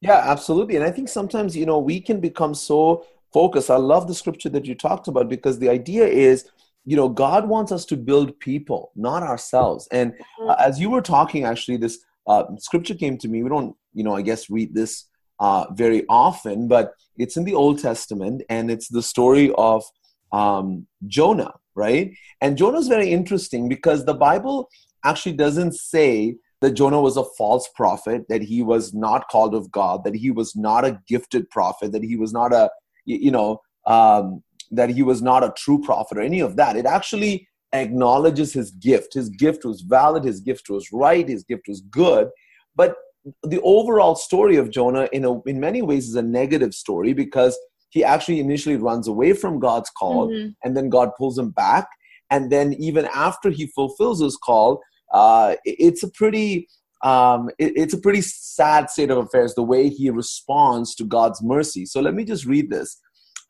yeah 0.00 0.22
absolutely 0.26 0.76
and 0.76 0.84
i 0.84 0.90
think 0.90 1.08
sometimes 1.08 1.56
you 1.56 1.64
know 1.64 1.78
we 1.78 2.00
can 2.00 2.20
become 2.20 2.54
so 2.54 3.04
focus. 3.32 3.70
I 3.70 3.76
love 3.76 4.08
the 4.08 4.14
scripture 4.14 4.48
that 4.50 4.66
you 4.66 4.74
talked 4.74 5.08
about 5.08 5.28
because 5.28 5.58
the 5.58 5.68
idea 5.68 6.06
is, 6.06 6.48
you 6.84 6.96
know, 6.96 7.08
God 7.08 7.48
wants 7.48 7.72
us 7.72 7.84
to 7.86 7.96
build 7.96 8.38
people, 8.40 8.90
not 8.96 9.22
ourselves. 9.22 9.86
And 9.92 10.14
uh, 10.42 10.56
as 10.58 10.80
you 10.80 10.90
were 10.90 11.02
talking, 11.02 11.44
actually, 11.44 11.76
this 11.76 11.98
uh, 12.26 12.44
scripture 12.58 12.94
came 12.94 13.18
to 13.18 13.28
me. 13.28 13.42
We 13.42 13.48
don't, 13.48 13.76
you 13.92 14.04
know, 14.04 14.14
I 14.14 14.22
guess 14.22 14.50
read 14.50 14.74
this 14.74 15.06
uh, 15.40 15.66
very 15.72 16.04
often, 16.08 16.68
but 16.68 16.94
it's 17.16 17.36
in 17.36 17.44
the 17.44 17.54
Old 17.54 17.80
Testament, 17.80 18.42
and 18.48 18.70
it's 18.70 18.88
the 18.88 19.02
story 19.02 19.52
of 19.56 19.84
um, 20.32 20.86
Jonah, 21.06 21.54
right? 21.74 22.14
And 22.40 22.56
Jonah 22.56 22.78
is 22.78 22.88
very 22.88 23.10
interesting 23.10 23.68
because 23.68 24.04
the 24.04 24.14
Bible 24.14 24.68
actually 25.04 25.32
doesn't 25.32 25.74
say 25.74 26.36
that 26.60 26.72
Jonah 26.72 27.00
was 27.00 27.16
a 27.16 27.24
false 27.38 27.68
prophet, 27.74 28.26
that 28.28 28.42
he 28.42 28.62
was 28.62 28.92
not 28.92 29.28
called 29.28 29.54
of 29.54 29.70
God, 29.70 30.04
that 30.04 30.14
he 30.14 30.30
was 30.30 30.54
not 30.54 30.84
a 30.84 31.00
gifted 31.08 31.48
prophet, 31.50 31.92
that 31.92 32.04
he 32.04 32.16
was 32.16 32.32
not 32.32 32.52
a, 32.52 32.70
you 33.04 33.30
know, 33.30 33.60
um, 33.86 34.42
that 34.70 34.90
he 34.90 35.02
was 35.02 35.20
not 35.20 35.42
a 35.42 35.52
true 35.56 35.80
prophet 35.80 36.18
or 36.18 36.20
any 36.20 36.40
of 36.40 36.56
that. 36.56 36.76
It 36.76 36.86
actually 36.86 37.48
acknowledges 37.72 38.52
his 38.52 38.70
gift. 38.72 39.14
His 39.14 39.28
gift 39.28 39.64
was 39.64 39.82
valid, 39.82 40.24
his 40.24 40.40
gift 40.40 40.68
was 40.70 40.88
right, 40.92 41.28
his 41.28 41.44
gift 41.44 41.66
was 41.68 41.80
good. 41.82 42.28
But 42.74 42.96
the 43.42 43.60
overall 43.62 44.14
story 44.14 44.56
of 44.56 44.70
Jonah, 44.70 45.08
in, 45.12 45.24
a, 45.24 45.40
in 45.42 45.60
many 45.60 45.82
ways, 45.82 46.08
is 46.08 46.14
a 46.14 46.22
negative 46.22 46.74
story 46.74 47.12
because 47.12 47.58
he 47.90 48.04
actually 48.04 48.40
initially 48.40 48.76
runs 48.76 49.08
away 49.08 49.32
from 49.32 49.58
God's 49.58 49.90
call 49.90 50.28
mm-hmm. 50.28 50.50
and 50.64 50.76
then 50.76 50.88
God 50.88 51.10
pulls 51.18 51.38
him 51.38 51.50
back. 51.50 51.88
And 52.30 52.50
then, 52.50 52.74
even 52.74 53.08
after 53.12 53.50
he 53.50 53.66
fulfills 53.66 54.20
his 54.20 54.36
call, 54.36 54.80
uh, 55.12 55.56
it's 55.64 56.04
a 56.04 56.10
pretty 56.12 56.68
um, 57.02 57.48
it, 57.58 57.72
it's 57.76 57.94
a 57.94 58.00
pretty 58.00 58.20
sad 58.20 58.90
state 58.90 59.10
of 59.10 59.18
affairs 59.18 59.54
the 59.54 59.62
way 59.62 59.88
he 59.88 60.10
responds 60.10 60.94
to 60.96 61.04
God's 61.04 61.42
mercy. 61.42 61.86
So 61.86 62.00
let 62.00 62.14
me 62.14 62.24
just 62.24 62.44
read 62.44 62.70
this. 62.70 62.98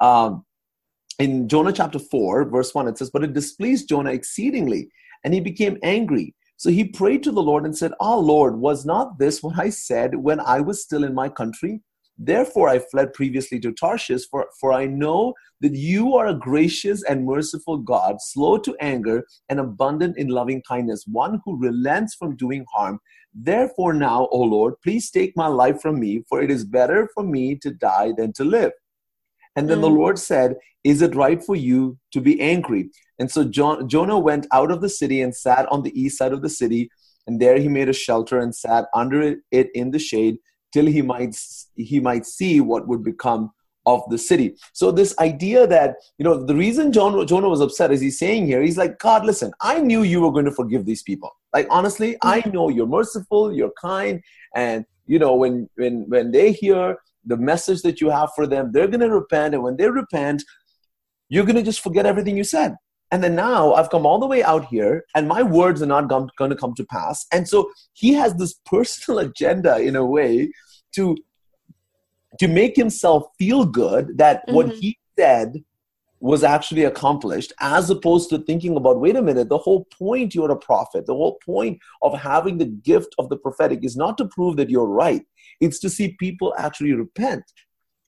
Um, 0.00 0.44
in 1.18 1.48
Jonah 1.48 1.72
chapter 1.72 1.98
4, 1.98 2.48
verse 2.48 2.74
1, 2.74 2.88
it 2.88 2.98
says, 2.98 3.10
But 3.10 3.24
it 3.24 3.34
displeased 3.34 3.88
Jonah 3.88 4.12
exceedingly, 4.12 4.88
and 5.24 5.34
he 5.34 5.40
became 5.40 5.78
angry. 5.82 6.34
So 6.56 6.70
he 6.70 6.84
prayed 6.84 7.22
to 7.24 7.32
the 7.32 7.42
Lord 7.42 7.64
and 7.64 7.76
said, 7.76 7.92
Ah, 8.00 8.14
oh, 8.14 8.20
Lord, 8.20 8.56
was 8.56 8.86
not 8.86 9.18
this 9.18 9.42
what 9.42 9.58
I 9.58 9.70
said 9.70 10.14
when 10.14 10.40
I 10.40 10.60
was 10.60 10.82
still 10.82 11.04
in 11.04 11.14
my 11.14 11.28
country? 11.28 11.82
Therefore 12.22 12.68
I 12.68 12.80
fled 12.80 13.14
previously 13.14 13.58
to 13.60 13.72
Tarshish, 13.72 14.28
for, 14.30 14.46
for 14.60 14.74
I 14.74 14.84
know 14.84 15.32
that 15.62 15.72
you 15.72 16.16
are 16.16 16.26
a 16.26 16.34
gracious 16.34 17.02
and 17.02 17.24
merciful 17.24 17.78
God, 17.78 18.16
slow 18.20 18.58
to 18.58 18.76
anger 18.78 19.24
and 19.48 19.58
abundant 19.58 20.18
in 20.18 20.28
loving 20.28 20.60
kindness, 20.68 21.04
one 21.06 21.40
who 21.46 21.58
relents 21.58 22.14
from 22.14 22.36
doing 22.36 22.66
harm. 22.74 23.00
Therefore 23.32 23.94
now, 23.94 24.28
O 24.32 24.38
Lord, 24.42 24.74
please 24.84 25.10
take 25.10 25.34
my 25.34 25.46
life 25.46 25.80
from 25.80 25.98
me, 25.98 26.22
for 26.28 26.42
it 26.42 26.50
is 26.50 26.66
better 26.66 27.08
for 27.14 27.22
me 27.22 27.56
to 27.56 27.70
die 27.70 28.12
than 28.14 28.34
to 28.34 28.44
live. 28.44 28.72
And 29.56 29.70
then 29.70 29.78
mm. 29.78 29.82
the 29.82 29.90
Lord 29.90 30.18
said, 30.18 30.56
Is 30.84 31.00
it 31.00 31.14
right 31.14 31.42
for 31.42 31.56
you 31.56 31.96
to 32.12 32.20
be 32.20 32.38
angry? 32.38 32.90
And 33.18 33.30
so 33.30 33.44
John, 33.44 33.88
Jonah 33.88 34.18
went 34.18 34.46
out 34.52 34.70
of 34.70 34.82
the 34.82 34.90
city 34.90 35.22
and 35.22 35.34
sat 35.34 35.66
on 35.72 35.84
the 35.84 35.98
east 35.98 36.18
side 36.18 36.34
of 36.34 36.42
the 36.42 36.50
city, 36.50 36.90
and 37.26 37.40
there 37.40 37.58
he 37.58 37.68
made 37.68 37.88
a 37.88 37.94
shelter 37.94 38.38
and 38.38 38.54
sat 38.54 38.86
under 38.94 39.36
it 39.50 39.70
in 39.74 39.92
the 39.92 39.98
shade 39.98 40.36
till 40.72 40.86
he 40.86 41.02
might 41.02 41.36
he 41.76 42.00
might 42.00 42.26
see 42.26 42.60
what 42.60 42.86
would 42.88 43.04
become 43.04 43.50
of 43.86 44.02
the 44.10 44.18
city. 44.18 44.56
So 44.72 44.90
this 44.90 45.18
idea 45.18 45.66
that 45.66 45.96
you 46.18 46.24
know 46.24 46.44
the 46.44 46.54
reason 46.54 46.92
John, 46.92 47.26
Jonah 47.26 47.48
was 47.48 47.60
upset 47.60 47.92
is 47.92 48.00
he's 48.00 48.18
saying 48.18 48.46
here 48.46 48.62
he's 48.62 48.76
like 48.76 48.98
God 48.98 49.24
listen 49.24 49.52
I 49.60 49.80
knew 49.80 50.02
you 50.02 50.20
were 50.20 50.32
going 50.32 50.44
to 50.44 50.52
forgive 50.52 50.84
these 50.84 51.02
people 51.02 51.30
like 51.54 51.66
honestly 51.70 52.16
I 52.22 52.40
mm-hmm. 52.40 52.50
know 52.50 52.68
you're 52.68 52.86
merciful 52.86 53.52
you're 53.52 53.72
kind 53.80 54.20
and 54.54 54.84
you 55.06 55.18
know 55.18 55.34
when 55.34 55.68
when 55.76 56.04
when 56.08 56.30
they 56.30 56.52
hear 56.52 56.98
the 57.24 57.36
message 57.36 57.82
that 57.82 58.00
you 58.00 58.10
have 58.10 58.30
for 58.34 58.46
them 58.46 58.70
they're 58.72 58.88
going 58.88 59.00
to 59.00 59.10
repent 59.10 59.54
and 59.54 59.62
when 59.62 59.76
they 59.76 59.88
repent 59.88 60.42
you're 61.28 61.44
going 61.44 61.56
to 61.56 61.62
just 61.62 61.80
forget 61.80 62.06
everything 62.06 62.36
you 62.36 62.44
said 62.44 62.76
and 63.10 63.22
then 63.24 63.34
now 63.34 63.74
I've 63.74 63.90
come 63.90 64.06
all 64.06 64.18
the 64.18 64.26
way 64.26 64.42
out 64.42 64.66
here, 64.66 65.04
and 65.14 65.26
my 65.26 65.42
words 65.42 65.82
are 65.82 65.86
not 65.86 66.08
going 66.08 66.50
to 66.50 66.56
come 66.56 66.74
to 66.74 66.84
pass. 66.84 67.26
And 67.32 67.48
so 67.48 67.70
he 67.92 68.14
has 68.14 68.34
this 68.34 68.54
personal 68.66 69.20
agenda 69.20 69.78
in 69.78 69.96
a 69.96 70.04
way 70.04 70.52
to 70.94 71.16
to 72.38 72.46
make 72.46 72.76
himself 72.76 73.24
feel 73.38 73.64
good 73.64 74.16
that 74.18 74.46
mm-hmm. 74.46 74.54
what 74.54 74.72
he 74.72 74.96
said 75.18 75.64
was 76.20 76.44
actually 76.44 76.84
accomplished 76.84 77.52
as 77.60 77.90
opposed 77.90 78.28
to 78.30 78.38
thinking 78.38 78.76
about 78.76 79.00
wait 79.00 79.16
a 79.16 79.22
minute 79.22 79.48
the 79.48 79.58
whole 79.58 79.86
point 79.86 80.34
you're 80.34 80.50
a 80.50 80.56
prophet 80.56 81.06
the 81.06 81.14
whole 81.14 81.38
point 81.44 81.78
of 82.02 82.16
having 82.16 82.58
the 82.58 82.66
gift 82.66 83.14
of 83.18 83.28
the 83.30 83.36
prophetic 83.36 83.80
is 83.82 83.96
not 83.96 84.16
to 84.18 84.26
prove 84.26 84.56
that 84.56 84.70
you're 84.70 84.86
right 84.86 85.22
it's 85.60 85.78
to 85.78 85.90
see 85.90 86.14
people 86.20 86.54
actually 86.58 86.92
repent 86.92 87.42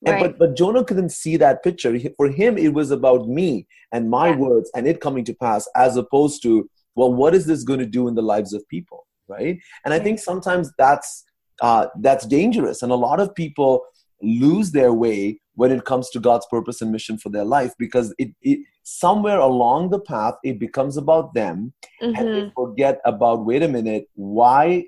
Right. 0.04 0.20
but 0.20 0.38
but 0.38 0.56
Jonah 0.56 0.84
couldn't 0.84 1.10
see 1.10 1.36
that 1.36 1.62
picture. 1.62 1.96
For 2.16 2.28
him, 2.28 2.58
it 2.58 2.74
was 2.74 2.90
about 2.90 3.28
me 3.28 3.66
and 3.92 4.10
my 4.10 4.30
yeah. 4.30 4.36
words 4.36 4.70
and 4.74 4.86
it 4.86 5.00
coming 5.00 5.24
to 5.24 5.34
pass, 5.34 5.68
as 5.76 5.96
opposed 5.96 6.42
to 6.42 6.68
well, 6.94 7.12
what 7.12 7.34
is 7.34 7.46
this 7.46 7.62
going 7.62 7.78
to 7.78 7.86
do 7.86 8.08
in 8.08 8.14
the 8.14 8.22
lives 8.22 8.52
of 8.52 8.68
people, 8.68 9.06
right? 9.28 9.58
And 9.84 9.94
I 9.94 9.98
think 9.98 10.18
sometimes 10.18 10.72
that's 10.76 11.24
uh, 11.60 11.86
that's 12.00 12.26
dangerous, 12.26 12.82
and 12.82 12.90
a 12.90 12.96
lot 12.96 13.20
of 13.20 13.34
people 13.34 13.84
lose 14.22 14.72
their 14.72 14.92
way 14.92 15.40
when 15.54 15.70
it 15.70 15.84
comes 15.84 16.10
to 16.10 16.20
God's 16.20 16.46
purpose 16.50 16.80
and 16.80 16.90
mission 16.90 17.18
for 17.18 17.28
their 17.28 17.44
life 17.44 17.74
because 17.78 18.14
it, 18.18 18.30
it 18.40 18.60
somewhere 18.84 19.38
along 19.38 19.90
the 19.90 19.98
path 19.98 20.34
it 20.42 20.58
becomes 20.58 20.96
about 20.96 21.34
them, 21.34 21.72
mm-hmm. 22.02 22.16
and 22.16 22.28
they 22.28 22.40
mm-hmm. 22.42 22.54
forget 22.54 23.00
about 23.04 23.44
wait 23.44 23.62
a 23.62 23.68
minute, 23.68 24.08
why 24.14 24.84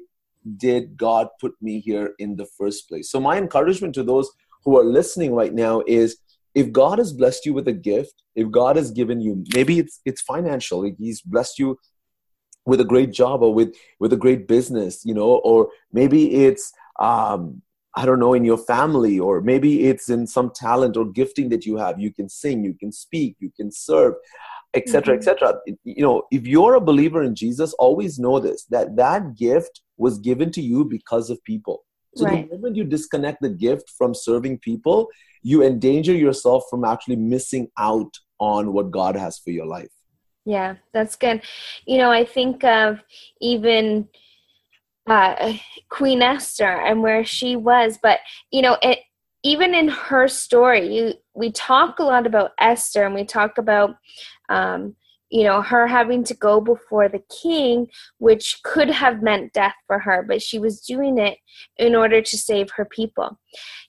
did 0.57 0.97
God 0.97 1.29
put 1.41 1.53
me 1.61 1.81
here 1.81 2.15
in 2.19 2.37
the 2.37 2.47
first 2.47 2.89
place? 2.89 3.11
So 3.11 3.21
my 3.21 3.39
encouragement 3.39 3.95
to 3.95 4.03
those 4.03 4.31
who 4.65 4.79
are 4.79 4.85
listening 4.85 5.35
right 5.35 5.53
now 5.53 5.83
is 5.87 6.17
if 6.55 6.73
God 6.73 6.99
has 6.99 7.13
blessed 7.13 7.47
you 7.47 7.53
with 7.53 7.69
a 7.69 7.73
gift, 7.73 8.23
if 8.35 8.51
God 8.51 8.77
has 8.77 8.91
given 8.91 9.21
you, 9.21 9.45
maybe 9.55 9.79
it's 9.79 10.01
it's 10.05 10.23
financial, 10.23 10.83
He's 10.99 11.21
blessed 11.21 11.59
you 11.59 11.79
with 12.67 12.81
a 12.81 12.85
great 12.85 13.13
job 13.13 13.43
or 13.43 13.53
with 13.53 13.75
with 14.01 14.13
a 14.13 14.17
great 14.17 14.49
business, 14.49 15.05
you 15.05 15.15
know, 15.15 15.37
or 15.45 15.69
maybe 15.93 16.45
it's 16.45 16.73
um, 17.01 17.63
I 17.97 18.07
don't 18.07 18.21
know 18.21 18.35
in 18.35 18.45
your 18.45 18.59
family, 18.59 19.19
or 19.19 19.41
maybe 19.41 19.87
it's 19.89 20.09
in 20.09 20.27
some 20.27 20.51
talent 20.55 20.97
or 20.97 21.05
gifting 21.05 21.49
that 21.51 21.67
you 21.67 21.77
have. 21.77 22.01
You 22.01 22.13
can 22.13 22.29
sing, 22.29 22.65
you 22.65 22.75
can 22.75 22.93
speak, 22.93 23.37
you 23.39 23.53
can 23.57 23.71
serve, 23.71 24.15
etc., 24.75 25.17
mm-hmm. 25.17 25.29
etc. 25.29 25.55
You 25.85 26.03
know, 26.03 26.23
if 26.31 26.47
you're 26.47 26.75
a 26.75 26.81
believer 26.81 27.23
in 27.23 27.35
Jesus, 27.35 27.73
always 27.75 28.19
know 28.19 28.41
this 28.41 28.65
that 28.71 28.97
that 28.97 29.37
gift 29.37 29.81
was 29.97 30.19
given 30.19 30.51
to 30.53 30.63
you 30.63 30.85
because 30.85 31.31
of 31.31 31.43
people 31.45 31.85
so 32.17 32.25
right. 32.27 32.49
the 32.49 32.57
moment 32.57 32.77
you 32.77 32.85
disconnect 32.85 33.43
the 33.43 33.49
gift 33.49 33.91
from 33.97 34.15
serving 34.15 34.59
people, 34.59 35.09
you 35.43 35.63
endanger 35.63 36.15
yourself 36.15 36.65
from 36.71 36.85
actually 36.85 37.17
missing 37.17 37.69
out 37.79 38.13
on 38.39 38.73
what 38.73 38.91
God 38.91 39.17
has 39.17 39.39
for 39.39 39.51
your 39.51 39.67
life. 39.67 39.91
Yeah, 40.45 40.77
that's 40.93 41.17
good. 41.17 41.43
You 41.87 41.99
know, 41.99 42.11
I 42.11 42.25
think 42.25 42.65
of 42.65 43.01
even 43.41 44.09
uh, 45.07 45.55
Queen 45.89 46.23
Esther 46.23 46.65
and 46.65 47.03
where 47.03 47.25
she 47.25 47.57
was, 47.57 47.99
but 48.03 48.21
you 48.51 48.63
know, 48.63 48.77
it 48.83 49.01
even 49.43 49.75
in 49.75 49.89
her 49.89 50.27
story, 50.27 50.95
you 50.95 51.15
we 51.35 51.53
talk 51.53 51.99
a 51.99 52.03
lot 52.03 52.27
about 52.27 52.53
Esther 52.59 53.05
and 53.05 53.15
we 53.15 53.25
talk 53.25 53.59
about 53.59 53.97
um, 54.49 54.97
you 55.35 55.43
know, 55.43 55.61
her 55.61 55.89
having 55.89 56.23
to 56.23 56.33
go 56.33 56.61
before 56.61 57.09
the 57.09 57.25
king, 57.43 57.89
which 58.19 58.61
could 58.63 58.89
have 58.89 59.21
meant 59.21 59.53
death 59.53 59.75
for 59.89 59.99
her, 59.99 60.25
but 60.29 60.41
she 60.41 60.61
was 60.61 60.81
doing 60.81 61.19
it 61.19 61.39
in 61.77 61.97
order 61.97 62.23
to 62.23 62.39
save 62.39 62.71
her 62.71 62.85
people. 62.85 63.37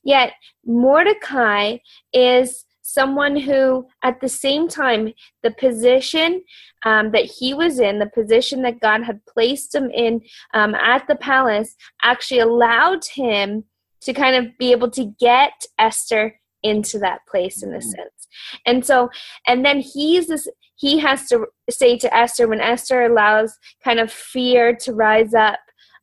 Yet, 0.04 0.34
Mordecai 0.66 1.78
is 2.12 2.66
someone 2.82 3.36
who, 3.36 3.86
at 4.02 4.22
the 4.22 4.28
same 4.28 4.68
time, 4.68 5.14
the 5.44 5.52
position 5.52 6.44
um, 6.84 7.12
that 7.12 7.26
he 7.26 7.54
was 7.54 7.78
in, 7.78 8.00
the 8.00 8.10
position 8.10 8.64
that 8.64 8.80
God 8.80 9.04
had 9.04 9.24
placed 9.28 9.76
him 9.76 9.92
in 9.92 10.22
um, 10.56 10.74
at 10.74 11.08
the 11.08 11.16
palace, 11.16 11.76
actually 12.02 12.40
allowed 12.40 13.06
him 13.06 13.66
to 14.02 14.14
kind 14.14 14.36
of 14.36 14.58
be 14.58 14.72
able 14.72 14.90
to 14.90 15.14
get 15.20 15.54
Esther 15.78 16.40
into 16.64 16.98
that 16.98 17.20
place 17.30 17.62
in 17.62 17.70
a 17.70 17.78
mm-hmm. 17.78 17.90
sense. 17.90 18.28
And 18.66 18.84
so, 18.84 19.12
and 19.48 19.64
then 19.64 19.80
he's 19.80 20.26
this 20.26 20.48
he 20.76 21.00
has 21.00 21.28
to 21.30 21.48
say 21.70 21.98
to 21.98 22.16
Esther 22.16 22.48
when 22.48 22.62
Esther 22.62 23.04
allows 23.04 23.58
kind 23.84 24.00
of 24.00 24.12
fear 24.12 24.76
to 24.76 24.94
rise 24.94 25.34
up 25.34 25.60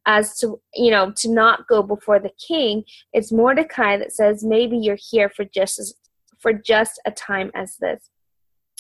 as 0.07 0.37
to 0.38 0.61
you 0.75 0.91
know 0.91 1.12
to 1.12 1.31
not 1.31 1.69
go 1.69 1.83
before 1.83 2.19
the 2.19 2.33
king 2.45 2.83
it's 3.12 3.31
mordecai 3.31 3.97
that 3.97 4.12
says 4.12 4.43
maybe 4.43 4.76
you're 4.76 4.99
here 5.11 5.29
for 5.29 5.45
just 5.45 5.79
as, 5.79 5.95
for 6.41 6.52
just 6.52 7.00
a 7.07 7.11
time 7.12 7.52
as 7.55 7.76
this. 7.76 8.11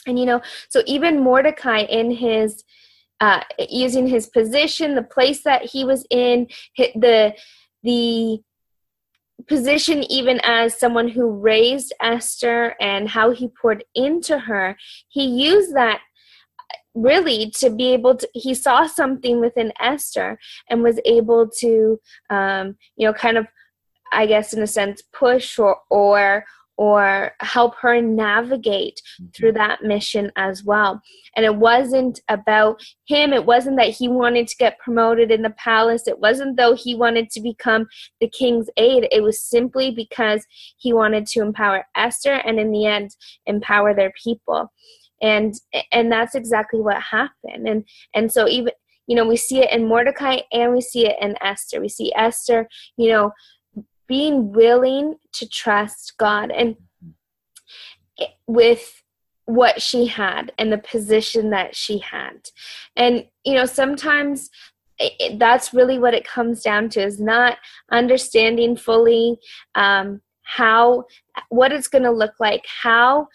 And 0.06 0.18
you 0.18 0.26
know 0.26 0.40
so 0.68 0.82
even 0.86 1.22
mordecai 1.22 1.80
in 1.80 2.10
his 2.10 2.64
uh, 3.20 3.40
using 3.70 4.08
his 4.08 4.26
position 4.26 4.96
the 4.96 5.02
place 5.02 5.44
that 5.44 5.62
he 5.62 5.84
was 5.84 6.04
in 6.10 6.48
the 6.76 7.32
the 7.84 8.40
position 9.48 10.02
even 10.04 10.40
as 10.42 10.78
someone 10.78 11.08
who 11.08 11.30
raised 11.30 11.92
Esther 12.00 12.74
and 12.80 13.08
how 13.08 13.30
he 13.30 13.48
poured 13.48 13.84
into 13.94 14.38
her, 14.38 14.76
he 15.08 15.24
used 15.24 15.74
that 15.74 16.00
really 16.94 17.50
to 17.50 17.70
be 17.70 17.92
able 17.92 18.14
to 18.14 18.28
he 18.34 18.52
saw 18.52 18.86
something 18.86 19.40
within 19.40 19.72
esther 19.80 20.38
and 20.68 20.82
was 20.82 21.00
able 21.06 21.48
to 21.48 21.98
um 22.28 22.76
you 22.96 23.06
know 23.06 23.14
kind 23.14 23.38
of 23.38 23.46
i 24.12 24.26
guess 24.26 24.52
in 24.52 24.62
a 24.62 24.66
sense 24.66 25.02
push 25.12 25.58
or 25.58 25.78
or 25.88 26.44
or 26.76 27.32
help 27.40 27.74
her 27.76 28.00
navigate 28.00 29.00
mm-hmm. 29.20 29.28
through 29.36 29.52
that 29.52 29.82
mission 29.82 30.32
as 30.36 30.64
well. 30.64 31.00
And 31.36 31.44
it 31.44 31.56
wasn't 31.56 32.20
about 32.28 32.82
him. 33.06 33.32
It 33.32 33.46
wasn't 33.46 33.76
that 33.76 33.90
he 33.90 34.08
wanted 34.08 34.48
to 34.48 34.56
get 34.56 34.78
promoted 34.78 35.30
in 35.30 35.42
the 35.42 35.50
palace. 35.50 36.06
It 36.06 36.18
wasn't 36.18 36.56
though 36.56 36.74
he 36.74 36.94
wanted 36.94 37.30
to 37.30 37.40
become 37.40 37.86
the 38.20 38.28
king's 38.28 38.68
aide. 38.76 39.08
It 39.12 39.22
was 39.22 39.40
simply 39.40 39.90
because 39.90 40.46
he 40.78 40.92
wanted 40.92 41.26
to 41.26 41.40
empower 41.40 41.86
Esther 41.96 42.34
and 42.44 42.58
in 42.58 42.70
the 42.72 42.86
end 42.86 43.10
empower 43.46 43.94
their 43.94 44.12
people. 44.22 44.70
and 45.22 45.54
and 45.92 46.10
that's 46.10 46.34
exactly 46.34 46.80
what 46.80 47.00
happened 47.00 47.68
and 47.68 47.84
and 48.12 48.30
so 48.30 48.48
even 48.48 48.72
you 49.06 49.16
know 49.16 49.26
we 49.26 49.36
see 49.36 49.60
it 49.60 49.70
in 49.70 49.86
mordecai 49.86 50.38
and 50.52 50.72
we 50.72 50.80
see 50.80 51.06
it 51.06 51.16
in 51.20 51.34
esther 51.40 51.80
we 51.80 51.88
see 51.88 52.12
esther 52.14 52.68
you 52.96 53.08
know 53.08 53.30
being 54.12 54.52
willing 54.52 55.14
to 55.32 55.48
trust 55.48 56.12
god 56.18 56.50
and 56.50 56.76
with 58.46 59.02
what 59.46 59.80
she 59.80 60.06
had 60.06 60.52
and 60.58 60.70
the 60.70 60.76
position 60.76 61.48
that 61.48 61.74
she 61.74 61.96
had. 61.96 62.50
And 62.94 63.24
you 63.42 63.54
know 63.54 63.64
sometimes 63.64 64.50
it, 64.98 65.38
that's 65.38 65.72
really 65.72 65.98
what 65.98 66.12
it 66.12 66.26
comes 66.26 66.60
down 66.60 66.90
to 66.90 67.02
is 67.02 67.18
not 67.18 67.56
understanding 67.90 68.76
fully 68.76 69.38
um, 69.76 70.20
how 70.42 71.04
what 71.48 71.72
it's 71.72 71.88
going 71.88 72.04
to 72.04 72.10
look 72.10 72.34
like 72.38 72.64
how 72.82 73.28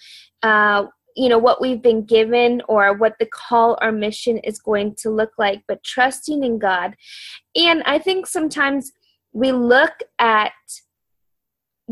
uh, 0.43 0.85
you 1.15 1.27
know 1.27 1.39
what 1.39 1.59
we've 1.59 1.81
been 1.81 2.03
given 2.05 2.61
or 2.69 2.93
what 2.93 3.15
the 3.19 3.25
call 3.25 3.79
or 3.81 3.91
mission 3.91 4.37
is 4.39 4.59
going 4.59 4.93
to 4.99 5.09
look 5.09 5.31
like 5.39 5.63
but 5.67 5.83
trusting 5.83 6.43
in 6.43 6.59
god. 6.59 6.95
And 7.55 7.81
i 7.83 7.97
think 7.97 8.27
sometimes 8.27 8.91
we 9.37 9.51
look 9.51 9.93
at 10.17 10.53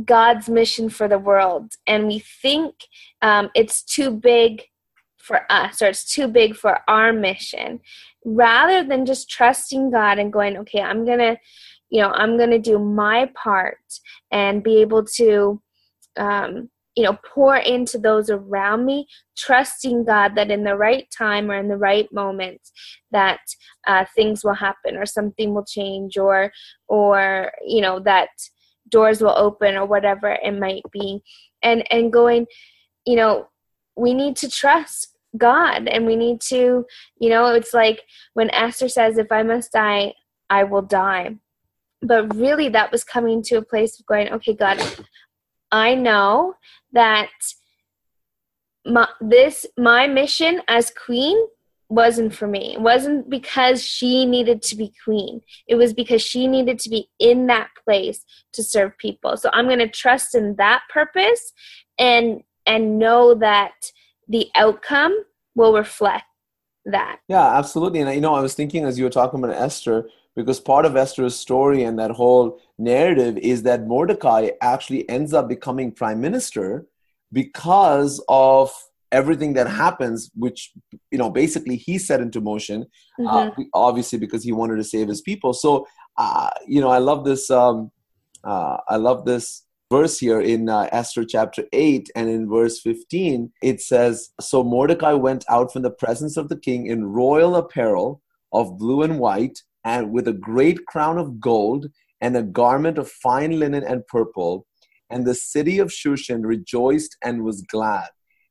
god's 0.04 0.50
mission 0.50 0.90
for 0.90 1.08
the 1.08 1.20
world 1.20 1.74
and 1.86 2.08
we 2.08 2.20
think 2.42 2.74
um, 3.22 3.50
it's 3.54 3.84
too 3.84 4.10
big 4.10 4.64
for 5.18 5.42
us 5.50 5.82
or 5.82 5.86
it's 5.86 6.14
too 6.14 6.28
big 6.28 6.56
for 6.56 6.80
our 6.88 7.12
mission. 7.12 7.80
Rather 8.24 8.84
than 8.84 9.06
just 9.06 9.30
trusting 9.30 9.92
god 9.92 10.18
and 10.18 10.34
going 10.34 10.58
okay 10.58 10.82
i'm 10.82 11.06
gonna 11.06 11.38
you 11.92 12.02
know 12.02 12.12
i'm 12.12 12.38
gonna 12.40 12.58
do 12.58 12.80
my 12.80 13.30
part 13.36 13.78
and 14.32 14.64
be 14.64 14.82
able 14.82 15.06
to 15.06 15.62
um, 16.18 16.70
you 16.96 17.04
know 17.04 17.18
pour 17.34 17.58
into 17.58 17.98
those 17.98 18.30
around 18.30 18.86
me 18.86 19.08
trusting 19.38 20.06
god 20.06 20.36
that 20.36 20.50
in 20.50 20.64
the 20.64 20.76
right 20.76 21.08
time 21.16 21.52
or 21.52 21.56
in 21.56 21.68
the 21.68 21.78
right 21.78 22.12
moment 22.14 22.62
that 23.12 23.40
uh, 23.88 24.06
things 24.16 24.44
will 24.44 24.54
happen 24.54 24.96
or 24.96 25.06
something 25.06 25.54
will 25.54 25.66
change 25.66 26.18
or 26.18 26.52
or 26.88 27.52
you 27.66 27.82
know 27.82 28.00
that 28.00 28.30
doors 28.90 29.22
will 29.22 29.36
open 29.36 29.76
or 29.76 29.86
whatever 29.86 30.38
it 30.44 30.58
might 30.58 30.84
be. 30.92 31.22
And 31.64 31.84
and 31.92 32.12
going 32.12 32.46
you 33.06 33.16
know 33.16 33.48
we 33.96 34.14
need 34.14 34.36
to 34.38 34.50
trust 34.50 35.16
god 35.38 35.88
and 35.88 36.06
we 36.06 36.16
need 36.16 36.40
to 36.40 36.86
you 37.20 37.30
know 37.30 37.48
it's 37.48 37.74
like 37.74 38.04
when 38.36 38.50
esther 38.52 38.88
says 38.88 39.18
if 39.18 39.32
i 39.32 39.44
must 39.44 39.72
die 39.72 40.14
i 40.50 40.64
will 40.64 40.82
die. 40.82 41.36
But 42.02 42.36
really 42.36 42.70
that 42.70 42.92
was 42.92 43.04
coming 43.04 43.42
to 43.44 43.56
a 43.56 43.66
place 43.66 44.00
of 44.00 44.06
going 44.06 44.30
okay 44.30 44.54
god 44.54 44.80
I 45.72 45.96
know 45.96 46.56
that 46.96 47.30
my, 48.86 49.08
this 49.22 49.66
my 49.78 50.08
mission 50.08 50.62
as 50.68 50.92
queen 51.06 51.38
wasn't 51.90 52.34
for 52.34 52.48
me. 52.48 52.74
It 52.74 52.82
wasn't 52.82 53.30
because 53.30 53.84
she 53.84 54.26
needed 54.26 54.62
to 54.64 54.76
be 54.76 54.92
queen. 55.04 55.42
It 55.68 55.76
was 55.76 55.94
because 55.94 56.22
she 56.22 56.48
needed 56.48 56.80
to 56.80 56.90
be 56.90 57.10
in 57.20 57.48
that 57.48 57.70
place 57.84 58.26
to 58.54 58.64
serve 58.64 58.98
people. 58.98 59.38
So 59.38 59.50
I'm 59.54 59.68
going 59.68 59.80
to 59.80 59.88
trust 59.88 60.34
in 60.34 60.56
that 60.56 60.82
purpose 60.92 61.54
and 62.00 62.42
and 62.66 62.98
know 62.98 63.36
that 63.36 63.74
the 64.28 64.50
outcome 64.56 65.16
will 65.54 65.74
reflect 65.74 66.26
that. 66.86 67.20
Yeah, 67.28 67.58
absolutely. 67.58 68.02
And 68.02 68.14
you 68.14 68.22
know, 68.22 68.34
I 68.34 68.42
was 68.42 68.56
thinking 68.56 68.86
as 68.86 68.98
you 68.98 69.04
were 69.04 69.12
talking 69.12 69.44
about 69.44 69.56
Esther, 69.56 70.10
because 70.36 70.60
part 70.60 70.86
of 70.86 70.96
Esther's 70.96 71.36
story 71.36 71.84
and 71.84 72.00
that 72.00 72.12
whole 72.12 72.60
narrative 72.78 73.38
is 73.38 73.64
that 73.64 73.88
Mordecai 73.88 74.50
actually 74.62 75.08
ends 75.10 75.34
up 75.34 75.48
becoming 75.48 75.92
prime 75.92 76.20
minister 76.20 76.86
because 77.32 78.24
of 78.28 78.72
everything 79.12 79.54
that 79.54 79.68
happens 79.68 80.30
which 80.36 80.72
you 81.12 81.18
know 81.18 81.30
basically 81.30 81.76
he 81.76 81.98
set 81.98 82.22
into 82.22 82.42
motion 82.42 82.86
uh, 83.20 83.24
mm-hmm. 83.24 83.62
uh, 83.62 83.66
obviously 83.74 84.20
because 84.20 84.44
he 84.44 84.52
wanted 84.52 84.78
to 84.78 84.84
save 84.84 85.08
his 85.08 85.22
people 85.22 85.54
so 85.54 85.88
uh, 86.18 86.50
you 86.68 86.82
know 86.82 86.90
i 86.90 86.98
love 86.98 87.24
this 87.24 87.50
um, 87.50 87.92
uh, 88.44 88.78
i 88.90 88.96
love 88.96 89.26
this 89.26 89.64
verse 89.92 90.18
here 90.18 90.42
in 90.42 90.68
uh, 90.68 90.90
esther 90.92 91.24
chapter 91.24 91.64
8 91.72 92.10
and 92.16 92.30
in 92.30 92.50
verse 92.50 92.82
15 92.82 93.52
it 93.62 93.80
says 93.80 94.32
so 94.42 94.64
mordecai 94.64 95.14
went 95.14 95.46
out 95.50 95.72
from 95.72 95.84
the 95.84 95.92
presence 95.92 96.36
of 96.36 96.50
the 96.50 96.58
king 96.58 96.88
in 96.88 97.06
royal 97.06 97.56
apparel 97.56 98.22
of 98.52 98.78
blue 98.78 99.04
and 99.04 99.20
white 99.20 99.62
and 99.84 100.12
with 100.12 100.28
a 100.28 100.34
great 100.34 100.86
crown 100.88 101.18
of 101.18 101.40
gold 101.40 101.88
and 102.22 102.36
a 102.36 102.44
garment 102.44 102.98
of 102.98 103.10
fine 103.10 103.60
linen 103.60 103.84
and 103.84 104.06
purple. 104.08 104.66
And 105.10 105.26
the 105.26 105.36
city 105.36 105.80
of 105.80 105.90
Shushan 105.90 106.46
rejoiced 106.46 107.18
and 107.24 107.44
was 107.44 107.62
glad. 107.62 108.08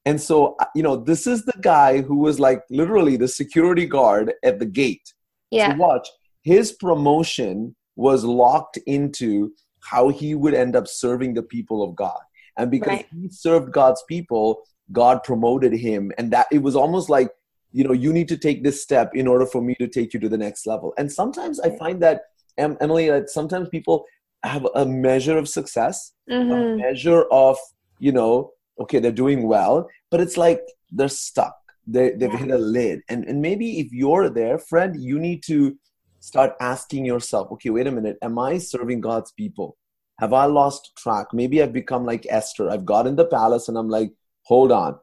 And 0.06 0.20
so, 0.20 0.56
uh, 0.60 0.66
you 0.74 0.82
know, 0.82 0.96
this 0.96 1.26
is 1.26 1.44
the 1.44 1.58
guy 1.60 2.02
who 2.02 2.18
was 2.18 2.38
like 2.38 2.62
literally 2.70 3.16
the 3.16 3.28
security 3.28 3.86
guard 3.86 4.34
at 4.44 4.58
the 4.58 4.66
gate. 4.66 5.14
Yeah. 5.50 5.72
So 5.72 5.76
watch, 5.78 6.08
his 6.42 6.72
promotion 6.72 7.74
was 7.96 8.24
locked 8.24 8.78
into 8.86 9.52
how 9.80 10.08
he 10.08 10.34
would 10.34 10.54
end 10.54 10.76
up 10.76 10.86
serving 10.86 11.34
the 11.34 11.42
people 11.42 11.82
of 11.82 11.94
God. 11.96 12.18
And 12.58 12.70
because 12.70 12.98
right. 12.98 13.06
he 13.12 13.28
served 13.30 13.72
God's 13.72 14.02
people, 14.08 14.62
God 14.92 15.22
promoted 15.22 15.72
him. 15.72 16.12
And 16.18 16.30
that 16.32 16.46
it 16.52 16.62
was 16.62 16.76
almost 16.76 17.08
like 17.08 17.30
you 17.74 17.82
know 17.82 17.92
you 17.92 18.12
need 18.12 18.28
to 18.28 18.38
take 18.38 18.62
this 18.62 18.82
step 18.82 19.10
in 19.14 19.26
order 19.26 19.44
for 19.44 19.60
me 19.60 19.74
to 19.74 19.88
take 19.88 20.14
you 20.14 20.20
to 20.20 20.28
the 20.28 20.38
next 20.38 20.64
level 20.64 20.94
and 20.96 21.12
sometimes 21.12 21.60
i 21.60 21.76
find 21.76 22.00
that 22.00 22.22
emily 22.58 23.08
that 23.08 23.30
sometimes 23.30 23.68
people 23.68 24.04
have 24.42 24.66
a 24.74 24.84
measure 24.84 25.38
of 25.38 25.48
success 25.48 26.12
mm-hmm. 26.30 26.52
a 26.52 26.76
measure 26.76 27.24
of 27.30 27.56
you 27.98 28.12
know 28.12 28.50
okay 28.80 28.98
they're 28.98 29.12
doing 29.12 29.46
well 29.46 29.88
but 30.10 30.20
it's 30.20 30.36
like 30.36 30.60
they're 30.94 31.08
stuck. 31.08 31.56
They, 31.86 32.10
they've 32.10 32.32
yeah. 32.32 32.38
hit 32.38 32.50
a 32.50 32.58
lid. 32.58 33.02
And, 33.08 33.24
and 33.24 33.42
maybe 33.42 33.80
if 33.80 33.92
you're 33.92 34.30
there 34.30 34.58
friend 34.58 35.02
you 35.02 35.18
need 35.18 35.42
to 35.46 35.76
start 36.20 36.52
asking 36.60 37.04
yourself 37.04 37.50
okay 37.52 37.70
wait 37.70 37.86
a 37.86 37.90
minute. 37.90 38.16
Am 38.22 38.38
i 38.38 38.58
serving 38.58 39.00
god's 39.00 39.32
people? 39.32 39.76
Have 40.20 40.32
i 40.32 40.44
lost 40.46 40.92
track? 40.96 41.26
Maybe 41.32 41.62
i've 41.62 41.72
become 41.72 42.04
like 42.06 42.26
esther. 42.30 42.70
I've 42.70 42.86
got 42.86 43.06
in 43.06 43.16
the 43.16 43.26
palace 43.26 43.68
and 43.68 43.76
i'm 43.76 43.88
like 43.88 44.12
hold 44.44 44.70
on 44.72 44.98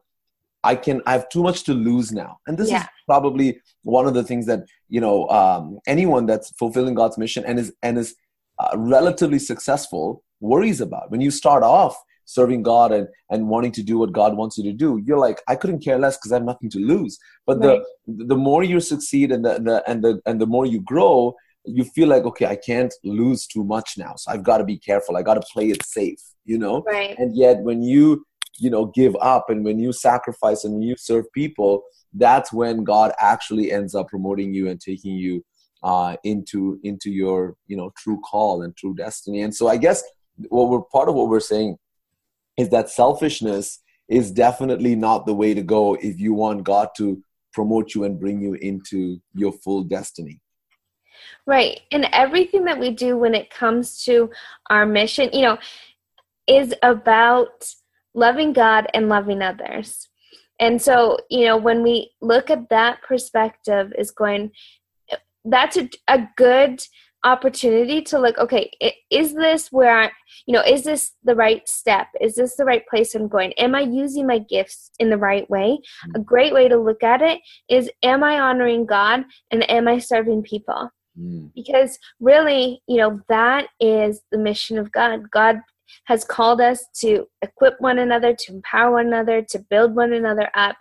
I 0.64 0.76
can 0.76 1.02
I 1.06 1.12
have 1.12 1.28
too 1.28 1.42
much 1.42 1.64
to 1.64 1.74
lose 1.74 2.12
now, 2.12 2.38
and 2.46 2.56
this 2.56 2.70
yeah. 2.70 2.82
is 2.82 2.88
probably 3.06 3.60
one 3.82 4.06
of 4.06 4.14
the 4.14 4.22
things 4.22 4.46
that 4.46 4.60
you 4.88 5.00
know 5.00 5.28
um, 5.28 5.78
anyone 5.86 6.26
that's 6.26 6.50
fulfilling 6.56 6.94
God's 6.94 7.18
mission 7.18 7.44
and 7.44 7.58
is 7.58 7.72
and 7.82 7.98
is 7.98 8.14
uh, 8.58 8.76
relatively 8.76 9.38
successful 9.38 10.22
worries 10.40 10.80
about. 10.80 11.10
When 11.10 11.20
you 11.20 11.30
start 11.30 11.62
off 11.62 11.96
serving 12.24 12.62
God 12.62 12.92
and 12.92 13.08
and 13.30 13.48
wanting 13.48 13.72
to 13.72 13.82
do 13.82 13.98
what 13.98 14.12
God 14.12 14.36
wants 14.36 14.56
you 14.58 14.64
to 14.64 14.72
do, 14.72 15.00
you're 15.04 15.18
like 15.18 15.40
I 15.48 15.56
couldn't 15.56 15.80
care 15.80 15.98
less 15.98 16.16
because 16.16 16.32
I 16.32 16.36
have 16.36 16.44
nothing 16.44 16.70
to 16.70 16.78
lose. 16.78 17.18
But 17.46 17.58
right. 17.58 17.80
the 18.06 18.24
the 18.26 18.36
more 18.36 18.62
you 18.62 18.80
succeed 18.80 19.32
and 19.32 19.44
the, 19.44 19.54
the 19.54 19.82
and 19.88 20.02
the 20.02 20.20
and 20.26 20.40
the 20.40 20.46
more 20.46 20.66
you 20.66 20.80
grow, 20.80 21.34
you 21.64 21.84
feel 21.84 22.08
like 22.08 22.24
okay 22.24 22.46
i 22.46 22.56
can't 22.56 22.92
lose 23.04 23.46
too 23.46 23.64
much 23.64 23.94
now 23.96 24.14
so 24.16 24.30
i've 24.30 24.42
got 24.42 24.58
to 24.58 24.64
be 24.64 24.76
careful 24.76 25.16
i 25.16 25.22
got 25.22 25.34
to 25.34 25.46
play 25.52 25.68
it 25.68 25.84
safe 25.84 26.20
you 26.44 26.58
know 26.58 26.82
right. 26.86 27.16
and 27.18 27.36
yet 27.36 27.58
when 27.58 27.82
you 27.82 28.24
you 28.58 28.70
know 28.70 28.86
give 28.86 29.16
up. 29.20 29.50
And 29.50 29.64
when 29.64 29.78
you 29.78 29.92
sacrifice 29.92 30.64
and 30.64 30.82
you 30.84 30.96
serve 30.96 31.24
people 31.32 31.84
that's 32.14 32.52
when 32.52 32.84
god 32.84 33.12
actually 33.18 33.72
ends 33.72 33.94
up 33.94 34.08
promoting 34.08 34.52
you 34.52 34.68
and 34.68 34.80
taking 34.80 35.16
you 35.16 35.44
uh, 35.82 36.16
into 36.22 36.78
into 36.84 37.10
your 37.10 37.56
you 37.66 37.76
know 37.76 37.92
true 37.96 38.20
call 38.20 38.62
and 38.62 38.76
true 38.76 38.94
destiny. 38.94 39.42
And 39.42 39.54
so 39.54 39.68
i 39.68 39.76
guess 39.76 40.02
what 40.48 40.70
we're 40.70 40.82
part 40.82 41.08
of 41.08 41.14
what 41.14 41.28
we're 41.28 41.40
saying 41.40 41.76
is 42.56 42.68
that 42.70 42.90
selfishness 42.90 43.80
is 44.08 44.30
definitely 44.30 44.94
not 44.94 45.26
the 45.26 45.34
way 45.34 45.54
to 45.54 45.62
go 45.62 45.94
if 45.94 46.20
you 46.20 46.34
want 46.34 46.64
god 46.64 46.88
to 46.96 47.22
promote 47.52 47.94
you 47.94 48.04
and 48.04 48.20
bring 48.20 48.40
you 48.40 48.54
into 48.54 49.20
your 49.34 49.52
full 49.52 49.82
destiny. 49.82 50.40
Right. 51.46 51.80
And 51.90 52.06
everything 52.12 52.64
that 52.64 52.78
we 52.78 52.90
do 52.90 53.18
when 53.18 53.34
it 53.34 53.50
comes 53.50 54.02
to 54.04 54.30
our 54.70 54.86
mission 54.86 55.30
you 55.32 55.42
know 55.42 55.58
is 56.46 56.74
about 56.82 57.72
loving 58.14 58.52
God 58.52 58.86
and 58.94 59.08
loving 59.08 59.42
others. 59.42 60.08
And 60.60 60.80
so, 60.80 61.18
you 61.30 61.46
know, 61.46 61.56
when 61.56 61.82
we 61.82 62.12
look 62.20 62.50
at 62.50 62.68
that 62.68 63.02
perspective, 63.02 63.92
is 63.98 64.10
going, 64.10 64.52
that's 65.44 65.76
a, 65.76 65.88
a 66.08 66.28
good 66.36 66.82
opportunity 67.24 68.02
to 68.02 68.18
look 68.18 68.36
okay 68.36 68.70
is 69.10 69.32
this 69.34 69.68
where 69.70 69.96
I, 69.96 70.10
you 70.46 70.54
know 70.54 70.62
is 70.62 70.82
this 70.82 71.12
the 71.22 71.36
right 71.36 71.66
step 71.68 72.08
is 72.20 72.34
this 72.34 72.56
the 72.56 72.64
right 72.64 72.82
place 72.88 73.14
i'm 73.14 73.28
going 73.28 73.52
am 73.52 73.76
i 73.76 73.80
using 73.80 74.26
my 74.26 74.38
gifts 74.38 74.90
in 74.98 75.08
the 75.08 75.16
right 75.16 75.48
way 75.48 75.78
a 76.16 76.18
mm. 76.18 76.24
great 76.24 76.52
way 76.52 76.68
to 76.68 76.76
look 76.76 77.04
at 77.04 77.22
it 77.22 77.40
is 77.68 77.88
am 78.02 78.24
i 78.24 78.40
honoring 78.40 78.86
god 78.86 79.24
and 79.52 79.68
am 79.70 79.86
i 79.86 79.98
serving 79.98 80.42
people 80.42 80.90
mm. 81.16 81.48
because 81.54 81.96
really 82.18 82.82
you 82.88 82.96
know 82.96 83.20
that 83.28 83.68
is 83.78 84.22
the 84.32 84.38
mission 84.38 84.76
of 84.76 84.90
god 84.90 85.30
god 85.30 85.60
has 86.04 86.24
called 86.24 86.60
us 86.60 86.84
to 87.00 87.26
equip 87.42 87.80
one 87.80 87.98
another, 87.98 88.34
to 88.34 88.52
empower 88.52 88.92
one 88.92 89.06
another, 89.06 89.42
to 89.42 89.58
build 89.58 89.94
one 89.94 90.12
another 90.12 90.50
up, 90.54 90.76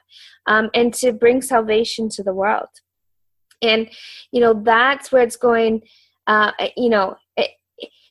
um, 0.48 0.70
and 0.74 0.94
to 0.96 1.12
bring 1.12 1.42
salvation 1.42 2.10
to 2.10 2.24
the 2.24 2.34
world. 2.34 2.70
And, 3.62 3.90
you 4.32 4.42
know, 4.42 4.54
that's 4.54 5.12
where 5.12 5.22
it's 5.22 5.36
going, 5.36 5.84
uh, 6.28 6.52
you 6.76 6.90
know, 6.90 7.16
it, 7.38 7.52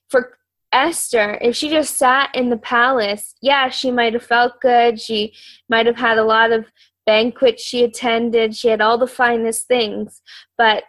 for 0.09 0.39
Esther, 0.73 1.39
if 1.41 1.57
she 1.57 1.69
just 1.69 1.97
sat 1.97 2.35
in 2.35 2.49
the 2.49 2.57
palace, 2.57 3.35
yeah, 3.43 3.69
she 3.69 3.91
might 3.91 4.13
have 4.13 4.23
felt 4.23 4.61
good. 4.61 5.01
She 5.01 5.35
might 5.69 5.87
have 5.87 5.97
had 5.97 6.19
a 6.19 6.25
lot 6.25 6.53
of 6.53 6.67
banquets 7.07 7.63
she 7.63 7.83
attended. 7.83 8.55
She 8.55 8.69
had 8.69 8.81
all 8.81 8.97
the 8.97 9.07
finest 9.09 9.67
things, 9.67 10.23
but 10.57 10.85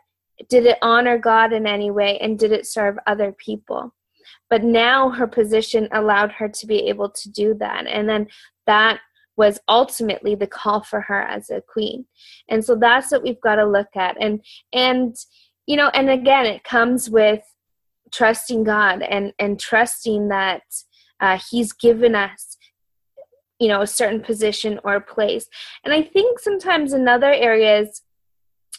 did 0.50 0.65
it 0.65 0.78
honor 0.82 1.17
God 1.17 1.54
in 1.54 1.65
any 1.65 1.89
way 1.89 2.19
and 2.19 2.38
did 2.38 2.52
it 2.52 2.67
serve 2.67 2.97
other 3.08 3.32
people? 3.32 3.93
But 4.52 4.64
now 4.64 5.10
her 5.10 5.26
position 5.26 5.88
allowed 5.94 6.34
her 6.34 6.50
to 6.50 6.68
be 6.68 6.90
able 6.90 7.10
to 7.10 7.32
do 7.32 7.56
that. 7.56 7.88
And 7.88 8.08
then 8.08 8.28
that 8.68 9.00
was 9.38 9.60
ultimately 9.68 10.36
the 10.36 10.46
call 10.46 10.84
for 10.84 11.02
her 11.02 11.22
as 11.22 11.50
a 11.50 11.62
queen. 11.62 12.06
And 12.50 12.64
so 12.64 12.76
that's 12.76 13.12
what 13.12 13.24
we've 13.24 13.42
got 13.42 13.56
to 13.56 13.66
look 13.66 13.88
at. 13.96 14.18
And 14.20 14.44
and 14.74 15.16
you 15.66 15.78
know, 15.78 15.90
and 15.96 16.10
again 16.10 16.46
it 16.46 16.64
comes 16.64 17.10
with 17.10 17.42
trusting 18.12 18.66
God 18.66 19.02
and 19.02 19.34
and 19.40 19.60
trusting 19.60 20.28
that 20.28 20.64
uh, 21.22 21.40
he's 21.50 21.72
given 21.72 22.14
us 22.14 22.58
you 23.60 23.68
know 23.68 23.82
a 23.82 23.88
certain 23.88 24.20
position 24.20 24.80
or 24.84 25.00
place 25.00 25.46
and 25.86 25.94
i 25.94 26.02
think 26.02 26.40
sometimes 26.40 26.94
in 26.94 27.08
other 27.08 27.32
areas 27.32 28.02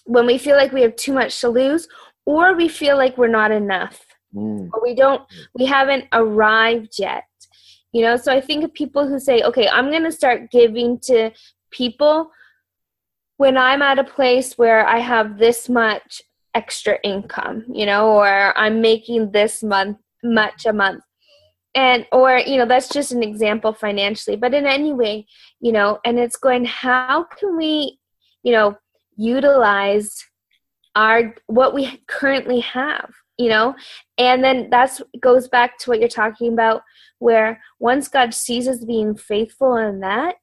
when 0.06 0.26
we 0.26 0.36
feel 0.36 0.56
like 0.56 0.72
we 0.72 0.82
have 0.82 0.96
too 0.96 1.12
much 1.12 1.40
to 1.40 1.48
lose 1.48 1.86
or 2.26 2.54
we 2.56 2.66
feel 2.68 2.96
like 2.96 3.16
we're 3.16 3.28
not 3.28 3.52
enough 3.52 4.11
mm. 4.34 4.70
we 4.82 4.94
don't 4.94 5.22
we 5.54 5.64
haven't 5.64 6.04
arrived 6.12 6.94
yet 6.98 7.24
you 7.92 8.00
know? 8.00 8.16
So 8.16 8.32
i 8.32 8.40
think 8.40 8.64
of 8.64 8.72
people 8.72 9.06
who 9.06 9.18
say 9.18 9.42
okay 9.42 9.68
i'm 9.68 9.90
going 9.90 10.04
to 10.04 10.12
start 10.12 10.50
giving 10.50 10.98
to 11.00 11.30
people 11.70 12.30
when 13.36 13.56
i'm 13.56 13.82
at 13.82 13.98
a 13.98 14.04
place 14.04 14.54
where 14.58 14.86
i 14.86 14.98
have 14.98 15.38
this 15.38 15.68
much 15.68 16.22
extra 16.54 16.98
income 17.02 17.64
you 17.72 17.86
know 17.86 18.10
or 18.10 18.56
i'm 18.58 18.80
making 18.80 19.32
this 19.32 19.62
month 19.62 19.98
much 20.22 20.66
a 20.66 20.72
month. 20.72 21.02
And 21.74 22.06
or 22.12 22.36
you 22.36 22.58
know 22.58 22.66
that's 22.66 22.90
just 22.90 23.12
an 23.12 23.22
example 23.22 23.72
financially 23.72 24.36
but 24.36 24.52
in 24.52 24.66
any 24.66 24.92
way 24.92 25.26
you 25.58 25.72
know 25.72 26.00
and 26.04 26.18
it's 26.18 26.36
going 26.36 26.66
how 26.66 27.24
can 27.24 27.56
we 27.56 27.98
you 28.42 28.52
know 28.52 28.76
utilize 29.16 30.22
our 30.94 31.34
what 31.46 31.72
we 31.72 32.02
currently 32.06 32.60
have 32.60 33.10
you 33.38 33.48
know? 33.48 33.74
And 34.18 34.42
then 34.42 34.68
that's 34.70 35.00
goes 35.20 35.48
back 35.48 35.78
to 35.78 35.90
what 35.90 36.00
you're 36.00 36.08
talking 36.08 36.52
about 36.52 36.82
where 37.18 37.60
once 37.78 38.08
god 38.08 38.34
sees 38.34 38.66
us 38.66 38.84
being 38.84 39.14
faithful 39.14 39.76
in 39.76 40.00
that 40.00 40.36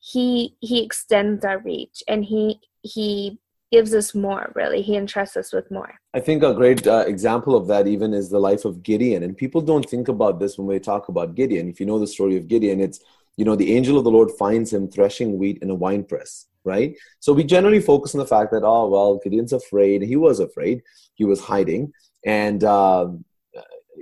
he 0.00 0.56
he 0.60 0.82
extends 0.84 1.44
our 1.44 1.58
reach 1.58 2.02
and 2.06 2.24
he 2.24 2.60
he 2.82 3.38
gives 3.70 3.94
us 3.94 4.14
more 4.14 4.50
really. 4.54 4.80
He 4.80 4.96
entrusts 4.96 5.36
us 5.36 5.52
with 5.52 5.70
more. 5.70 5.94
I 6.14 6.20
think 6.20 6.42
a 6.42 6.54
great 6.54 6.86
uh, 6.86 7.04
example 7.06 7.54
of 7.54 7.66
that 7.66 7.86
even 7.86 8.14
is 8.14 8.30
the 8.30 8.38
life 8.38 8.64
of 8.64 8.82
gideon. 8.82 9.22
And 9.22 9.36
people 9.36 9.60
don't 9.60 9.84
think 9.84 10.08
about 10.08 10.40
this 10.40 10.56
when 10.56 10.66
we 10.66 10.78
talk 10.78 11.10
about 11.10 11.34
gideon. 11.34 11.68
If 11.68 11.78
you 11.78 11.84
know 11.84 11.98
the 11.98 12.06
story 12.06 12.36
of 12.36 12.48
gideon 12.48 12.80
it's 12.80 13.00
you 13.36 13.44
know 13.44 13.56
the 13.56 13.74
angel 13.76 13.98
of 13.98 14.04
the 14.04 14.10
lord 14.10 14.30
finds 14.32 14.72
him 14.72 14.88
threshing 14.88 15.38
wheat 15.38 15.58
in 15.62 15.70
a 15.70 15.74
wine 15.74 16.04
press 16.04 16.46
right? 16.64 16.94
So 17.20 17.32
we 17.32 17.44
generally 17.44 17.80
focus 17.80 18.14
on 18.14 18.18
the 18.18 18.26
fact 18.26 18.50
that 18.52 18.62
oh 18.62 18.88
well 18.88 19.20
gideon's 19.22 19.52
afraid. 19.52 20.02
He 20.02 20.16
was 20.16 20.40
afraid. 20.40 20.82
He 21.14 21.24
was 21.24 21.40
hiding 21.40 21.92
and 22.24 22.64
uh, 22.64 23.08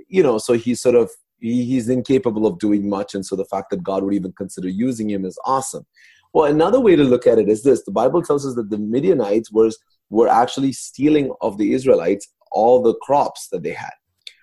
you 0.07 0.23
know 0.23 0.37
so 0.37 0.53
he's 0.53 0.81
sort 0.81 0.95
of 0.95 1.11
he, 1.39 1.65
he's 1.65 1.89
incapable 1.89 2.47
of 2.47 2.59
doing 2.59 2.89
much 2.89 3.13
and 3.13 3.25
so 3.25 3.35
the 3.35 3.45
fact 3.45 3.69
that 3.69 3.83
god 3.83 4.03
would 4.03 4.13
even 4.13 4.31
consider 4.33 4.67
using 4.67 5.09
him 5.09 5.25
is 5.25 5.39
awesome 5.45 5.85
well, 6.33 6.51
another 6.51 6.79
way 6.79 6.95
to 6.95 7.03
look 7.03 7.25
at 7.25 7.39
it 7.39 7.49
is 7.49 7.63
this 7.63 7.83
the 7.83 7.91
Bible 7.91 8.21
tells 8.21 8.45
us 8.45 8.55
that 8.55 8.69
the 8.69 8.77
Midianites 8.77 9.51
were, 9.51 9.71
were 10.09 10.27
actually 10.27 10.73
stealing 10.73 11.31
of 11.41 11.57
the 11.57 11.73
Israelites 11.73 12.27
all 12.51 12.81
the 12.81 12.95
crops 12.95 13.47
that 13.51 13.63
they 13.63 13.73
had. 13.73 13.93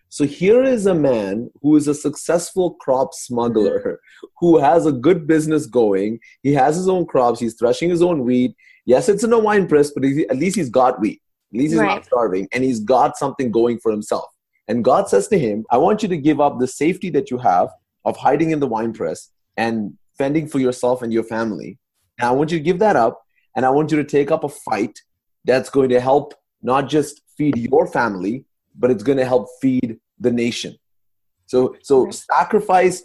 So 0.08 0.24
here 0.24 0.62
is 0.62 0.86
a 0.86 0.94
man 0.94 1.50
who 1.60 1.76
is 1.76 1.88
a 1.88 1.94
successful 1.94 2.74
crop 2.74 3.14
smuggler 3.14 4.00
who 4.38 4.58
has 4.58 4.86
a 4.86 4.92
good 4.92 5.26
business 5.26 5.66
going. 5.66 6.20
He 6.42 6.52
has 6.54 6.76
his 6.76 6.88
own 6.88 7.06
crops, 7.06 7.40
he's 7.40 7.54
threshing 7.54 7.90
his 7.90 8.02
own 8.02 8.24
wheat. 8.24 8.54
Yes, 8.86 9.08
it's 9.08 9.24
in 9.24 9.32
a 9.32 9.38
wine 9.38 9.66
press, 9.66 9.90
but 9.90 10.04
at 10.04 10.36
least 10.36 10.56
he's 10.56 10.70
got 10.70 11.00
wheat. 11.00 11.22
At 11.54 11.58
least 11.58 11.72
he's 11.72 11.80
right. 11.80 11.86
not 11.86 12.04
starving 12.04 12.48
and 12.52 12.64
he's 12.64 12.80
got 12.80 13.16
something 13.16 13.50
going 13.50 13.78
for 13.78 13.92
himself. 13.92 14.26
And 14.66 14.82
God 14.82 15.08
says 15.08 15.28
to 15.28 15.38
him, 15.38 15.64
I 15.70 15.78
want 15.78 16.02
you 16.02 16.08
to 16.08 16.16
give 16.16 16.40
up 16.40 16.58
the 16.58 16.66
safety 16.66 17.10
that 17.10 17.30
you 17.30 17.38
have 17.38 17.68
of 18.04 18.16
hiding 18.16 18.50
in 18.50 18.60
the 18.60 18.66
wine 18.66 18.92
press 18.92 19.30
and 19.56 19.94
fending 20.18 20.46
for 20.48 20.58
yourself 20.58 21.02
and 21.02 21.12
your 21.12 21.24
family 21.24 21.78
and 22.18 22.28
I 22.28 22.32
want 22.32 22.50
you 22.52 22.58
to 22.58 22.64
give 22.64 22.78
that 22.78 22.96
up, 22.96 23.22
and 23.56 23.66
I 23.66 23.70
want 23.70 23.90
you 23.90 23.96
to 23.98 24.04
take 24.04 24.30
up 24.30 24.44
a 24.44 24.48
fight 24.48 25.00
that's 25.44 25.70
going 25.70 25.90
to 25.90 26.00
help 26.00 26.34
not 26.62 26.88
just 26.88 27.22
feed 27.36 27.56
your 27.56 27.86
family, 27.86 28.44
but 28.76 28.90
it's 28.90 29.02
going 29.02 29.18
to 29.18 29.24
help 29.24 29.48
feed 29.60 29.98
the 30.18 30.30
nation. 30.30 30.76
So, 31.46 31.76
so 31.82 32.10
sacrifice 32.10 33.04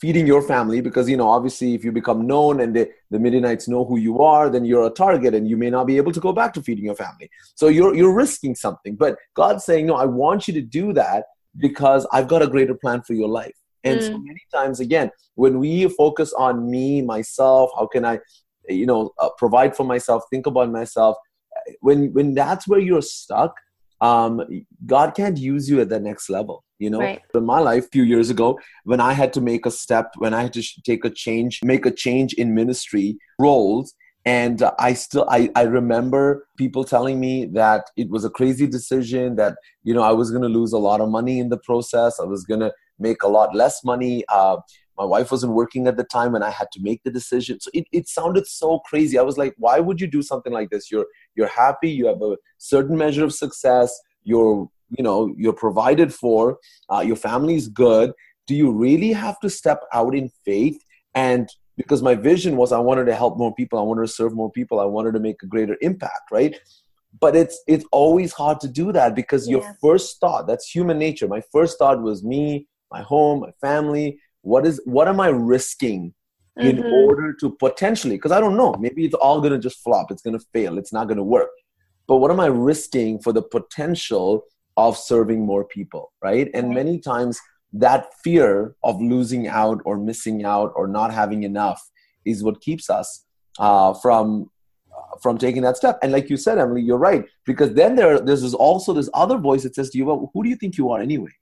feeding 0.00 0.26
your 0.26 0.42
family 0.42 0.80
because 0.80 1.08
you 1.08 1.16
know 1.16 1.28
obviously 1.28 1.74
if 1.74 1.84
you 1.84 1.92
become 1.92 2.26
known 2.26 2.60
and 2.60 2.74
the, 2.74 2.88
the 3.10 3.18
midianites 3.18 3.68
know 3.68 3.84
who 3.84 3.98
you 3.98 4.20
are 4.22 4.48
then 4.48 4.64
you're 4.64 4.86
a 4.86 4.90
target 4.90 5.34
and 5.34 5.48
you 5.48 5.56
may 5.56 5.70
not 5.70 5.86
be 5.86 5.96
able 5.96 6.12
to 6.12 6.20
go 6.20 6.32
back 6.32 6.52
to 6.54 6.62
feeding 6.62 6.84
your 6.84 6.94
family. 6.94 7.30
So 7.54 7.68
you're 7.68 7.94
you're 7.94 8.14
risking 8.14 8.54
something. 8.54 8.96
But 8.96 9.16
god's 9.34 9.64
saying 9.64 9.86
no 9.86 9.94
i 9.94 10.04
want 10.04 10.48
you 10.48 10.54
to 10.54 10.62
do 10.62 10.92
that 10.92 11.24
because 11.58 12.06
i've 12.12 12.28
got 12.28 12.42
a 12.42 12.46
greater 12.46 12.74
plan 12.74 13.02
for 13.02 13.14
your 13.14 13.28
life. 13.28 13.56
And 13.84 14.00
mm. 14.00 14.06
so 14.06 14.18
many 14.18 14.42
times 14.52 14.80
again 14.80 15.10
when 15.34 15.58
we 15.58 15.88
focus 15.88 16.32
on 16.32 16.70
me 16.70 17.02
myself 17.02 17.70
how 17.76 17.86
can 17.86 18.04
i 18.04 18.18
you 18.68 18.86
know 18.86 19.10
uh, 19.18 19.30
provide 19.38 19.76
for 19.76 19.84
myself 19.84 20.22
think 20.30 20.46
about 20.46 20.70
myself 20.70 21.16
when 21.80 22.12
when 22.12 22.34
that's 22.34 22.68
where 22.68 22.80
you're 22.80 23.02
stuck 23.02 23.54
um, 24.02 24.42
god 24.86 25.14
can't 25.14 25.38
use 25.38 25.70
you 25.70 25.80
at 25.80 25.88
the 25.88 26.00
next 26.00 26.28
level 26.28 26.64
you 26.78 26.90
know 26.90 26.98
right. 26.98 27.22
in 27.34 27.46
my 27.46 27.60
life 27.60 27.86
a 27.86 27.88
few 27.88 28.02
years 28.02 28.28
ago 28.28 28.58
when 28.84 29.00
i 29.00 29.12
had 29.12 29.32
to 29.32 29.40
make 29.40 29.64
a 29.64 29.70
step 29.70 30.12
when 30.18 30.34
i 30.34 30.42
had 30.42 30.52
to 30.52 30.62
take 30.84 31.04
a 31.04 31.10
change 31.10 31.60
make 31.64 31.86
a 31.86 31.90
change 31.90 32.34
in 32.34 32.54
ministry 32.54 33.16
roles 33.38 33.94
and 34.24 34.62
uh, 34.62 34.72
i 34.78 34.92
still 34.92 35.26
I, 35.30 35.50
I 35.54 35.62
remember 35.62 36.46
people 36.56 36.84
telling 36.84 37.20
me 37.20 37.46
that 37.54 37.90
it 37.96 38.10
was 38.10 38.24
a 38.24 38.30
crazy 38.30 38.66
decision 38.66 39.36
that 39.36 39.56
you 39.84 39.94
know 39.94 40.02
i 40.02 40.12
was 40.12 40.30
going 40.30 40.42
to 40.42 40.48
lose 40.48 40.72
a 40.72 40.78
lot 40.78 41.00
of 41.00 41.08
money 41.08 41.38
in 41.38 41.48
the 41.48 41.58
process 41.58 42.18
i 42.20 42.24
was 42.24 42.44
going 42.44 42.60
to 42.60 42.72
make 42.98 43.22
a 43.22 43.28
lot 43.28 43.54
less 43.54 43.84
money 43.84 44.24
uh, 44.28 44.56
my 44.98 45.04
wife 45.04 45.30
wasn't 45.30 45.52
working 45.52 45.86
at 45.86 45.96
the 45.96 46.04
time 46.04 46.34
and 46.34 46.44
i 46.44 46.50
had 46.50 46.68
to 46.72 46.80
make 46.82 47.02
the 47.02 47.10
decision. 47.10 47.60
So 47.60 47.70
it, 47.74 47.86
it 47.92 48.08
sounded 48.08 48.46
so 48.46 48.80
crazy. 48.80 49.18
I 49.18 49.22
was 49.22 49.38
like 49.38 49.54
why 49.58 49.80
would 49.80 50.00
you 50.00 50.06
do 50.06 50.22
something 50.22 50.52
like 50.52 50.70
this? 50.70 50.90
You're 50.90 51.06
you're 51.34 51.48
happy 51.48 51.90
you 51.90 52.06
have 52.06 52.22
a 52.22 52.36
certain 52.58 52.96
measure 52.96 53.24
of 53.24 53.32
success 53.32 53.98
you're 54.24 54.68
you 54.90 55.02
know 55.02 55.34
you're 55.36 55.52
provided 55.52 56.12
for 56.14 56.58
uh, 56.92 57.00
your 57.00 57.16
family's 57.16 57.68
good. 57.68 58.12
Do 58.46 58.54
you 58.54 58.70
really 58.70 59.12
have 59.12 59.38
to 59.40 59.50
step 59.50 59.84
out 59.92 60.14
in 60.14 60.30
faith? 60.44 60.78
And 61.14 61.48
because 61.76 62.02
my 62.02 62.14
vision 62.14 62.56
was 62.56 62.70
i 62.70 62.78
wanted 62.78 63.06
to 63.06 63.14
help 63.14 63.38
more 63.38 63.54
people 63.54 63.78
i 63.78 63.82
wanted 63.82 64.02
to 64.02 64.08
serve 64.08 64.34
more 64.34 64.50
people 64.50 64.78
i 64.78 64.84
wanted 64.84 65.12
to 65.14 65.20
make 65.20 65.42
a 65.42 65.46
greater 65.46 65.76
impact 65.80 66.30
right? 66.30 66.56
But 67.20 67.36
it's 67.36 67.62
it's 67.66 67.84
always 67.92 68.32
hard 68.32 68.60
to 68.60 68.68
do 68.68 68.90
that 68.92 69.14
because 69.14 69.46
yeah. 69.46 69.56
your 69.56 69.76
first 69.80 70.18
thought 70.18 70.46
that's 70.46 70.68
human 70.68 70.98
nature. 70.98 71.28
My 71.28 71.42
first 71.52 71.78
thought 71.78 72.00
was 72.02 72.24
me 72.24 72.66
my 72.90 73.02
home 73.02 73.40
my 73.40 73.52
family 73.60 74.18
what 74.42 74.66
is 74.66 74.80
what 74.84 75.08
am 75.08 75.20
i 75.20 75.28
risking 75.28 76.12
in 76.58 76.76
mm-hmm. 76.76 76.92
order 76.92 77.32
to 77.32 77.50
potentially 77.58 78.16
because 78.16 78.32
i 78.32 78.40
don't 78.40 78.56
know 78.56 78.74
maybe 78.78 79.04
it's 79.04 79.14
all 79.14 79.40
going 79.40 79.52
to 79.52 79.58
just 79.58 79.82
flop 79.82 80.10
it's 80.10 80.22
going 80.22 80.38
to 80.38 80.44
fail 80.52 80.78
it's 80.78 80.92
not 80.92 81.06
going 81.06 81.16
to 81.16 81.24
work. 81.24 81.50
But 82.08 82.16
what 82.16 82.30
am 82.30 82.40
i 82.40 82.46
risking 82.46 83.20
for 83.20 83.32
the 83.32 83.42
potential 83.42 84.44
of 84.76 84.98
serving 84.98 85.46
more 85.46 85.64
people 85.64 86.12
right? 86.22 86.50
And 86.52 86.74
many 86.74 86.98
times 86.98 87.40
that 87.72 88.12
fear 88.22 88.74
of 88.82 89.00
losing 89.00 89.48
out 89.48 89.80
or 89.86 89.96
missing 89.96 90.44
out 90.44 90.72
or 90.76 90.86
not 90.86 91.12
having 91.12 91.42
enough 91.44 91.80
is 92.26 92.44
what 92.44 92.60
keeps 92.60 92.90
us 92.90 93.24
uh, 93.58 93.94
from 93.94 94.50
uh, 94.94 95.16
from 95.22 95.38
taking 95.38 95.62
that 95.62 95.78
step. 95.78 95.98
And 96.02 96.12
like 96.12 96.28
you 96.28 96.36
said 96.36 96.58
emily 96.58 96.82
you're 96.82 96.98
right 96.98 97.24
because 97.46 97.72
then 97.72 97.96
there 97.96 98.20
there's 98.20 98.52
also 98.52 98.92
this 98.92 99.08
other 99.14 99.38
voice 99.38 99.62
that 99.62 99.74
says 99.74 99.88
to 99.90 99.98
you 99.98 100.04
well 100.06 100.30
who 100.34 100.42
do 100.42 100.50
you 100.50 100.56
think 100.56 100.76
you 100.76 100.90
are 100.90 101.00
anyway? 101.00 101.32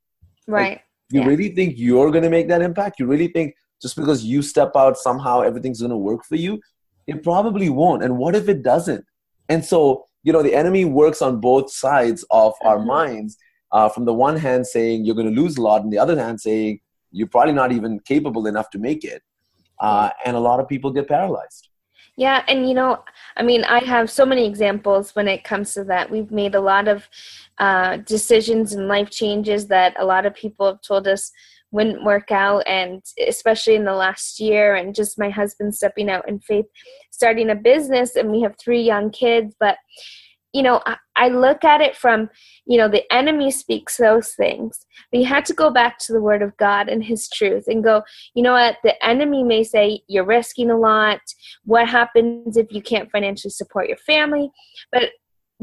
Right. 0.46 0.70
like, 0.70 0.84
you 1.10 1.20
yeah. 1.20 1.26
really 1.26 1.48
think 1.50 1.74
you're 1.76 2.10
going 2.10 2.24
to 2.24 2.30
make 2.30 2.48
that 2.48 2.62
impact? 2.62 2.98
You 3.00 3.06
really 3.06 3.28
think 3.28 3.54
just 3.80 3.96
because 3.96 4.24
you 4.24 4.42
step 4.42 4.72
out, 4.76 4.98
somehow 4.98 5.40
everything's 5.40 5.80
going 5.80 5.90
to 5.90 5.96
work 5.96 6.24
for 6.24 6.36
you? 6.36 6.60
It 7.06 7.22
probably 7.22 7.70
won't. 7.70 8.02
And 8.02 8.18
what 8.18 8.36
if 8.36 8.48
it 8.48 8.62
doesn't? 8.62 9.04
And 9.48 9.64
so, 9.64 10.06
you 10.22 10.32
know, 10.32 10.42
the 10.42 10.54
enemy 10.54 10.84
works 10.84 11.22
on 11.22 11.40
both 11.40 11.72
sides 11.72 12.24
of 12.30 12.54
our 12.62 12.78
mm-hmm. 12.78 12.88
minds. 12.88 13.36
Uh, 13.72 13.88
from 13.88 14.04
the 14.04 14.12
one 14.12 14.36
hand, 14.36 14.66
saying 14.66 15.04
you're 15.04 15.14
going 15.14 15.32
to 15.32 15.40
lose 15.40 15.56
a 15.56 15.62
lot, 15.62 15.82
and 15.82 15.92
the 15.92 15.98
other 15.98 16.18
hand, 16.20 16.40
saying 16.40 16.80
you're 17.12 17.28
probably 17.28 17.52
not 17.52 17.70
even 17.70 18.00
capable 18.00 18.48
enough 18.48 18.68
to 18.68 18.78
make 18.78 19.04
it. 19.04 19.22
Uh, 19.78 20.10
and 20.24 20.36
a 20.36 20.40
lot 20.40 20.58
of 20.58 20.68
people 20.68 20.90
get 20.90 21.08
paralyzed. 21.08 21.69
Yeah, 22.20 22.44
and 22.48 22.68
you 22.68 22.74
know, 22.74 23.02
I 23.38 23.42
mean, 23.42 23.64
I 23.64 23.82
have 23.84 24.10
so 24.10 24.26
many 24.26 24.44
examples 24.46 25.16
when 25.16 25.26
it 25.26 25.42
comes 25.42 25.72
to 25.72 25.84
that. 25.84 26.10
We've 26.10 26.30
made 26.30 26.54
a 26.54 26.60
lot 26.60 26.86
of 26.86 27.08
uh, 27.56 27.96
decisions 27.96 28.74
and 28.74 28.88
life 28.88 29.08
changes 29.08 29.68
that 29.68 29.94
a 29.98 30.04
lot 30.04 30.26
of 30.26 30.34
people 30.34 30.66
have 30.66 30.82
told 30.82 31.08
us 31.08 31.32
wouldn't 31.70 32.04
work 32.04 32.30
out, 32.30 32.62
and 32.66 33.02
especially 33.26 33.74
in 33.74 33.86
the 33.86 33.94
last 33.94 34.38
year, 34.38 34.74
and 34.74 34.94
just 34.94 35.18
my 35.18 35.30
husband 35.30 35.74
stepping 35.74 36.10
out 36.10 36.28
in 36.28 36.40
faith, 36.40 36.66
starting 37.10 37.48
a 37.48 37.54
business, 37.54 38.16
and 38.16 38.30
we 38.30 38.42
have 38.42 38.54
three 38.58 38.82
young 38.82 39.10
kids, 39.10 39.54
but 39.58 39.78
you 40.52 40.62
know, 40.62 40.82
I, 40.86 40.96
I 41.16 41.28
look 41.28 41.64
at 41.64 41.80
it 41.80 41.96
from, 41.96 42.30
you 42.66 42.78
know, 42.78 42.88
the 42.88 43.04
enemy 43.12 43.50
speaks 43.50 43.96
those 43.96 44.32
things, 44.32 44.86
but 45.10 45.20
you 45.20 45.26
have 45.26 45.44
to 45.44 45.54
go 45.54 45.70
back 45.70 45.98
to 45.98 46.12
the 46.12 46.20
word 46.20 46.42
of 46.42 46.56
God 46.56 46.88
and 46.88 47.04
his 47.04 47.28
truth 47.28 47.64
and 47.66 47.84
go, 47.84 48.02
you 48.34 48.42
know 48.42 48.52
what, 48.52 48.76
the 48.82 49.02
enemy 49.04 49.42
may 49.44 49.62
say 49.62 50.00
you're 50.08 50.24
risking 50.24 50.70
a 50.70 50.78
lot. 50.78 51.20
What 51.64 51.88
happens 51.88 52.56
if 52.56 52.72
you 52.72 52.82
can't 52.82 53.10
financially 53.10 53.50
support 53.50 53.88
your 53.88 53.98
family? 53.98 54.50
But 54.92 55.10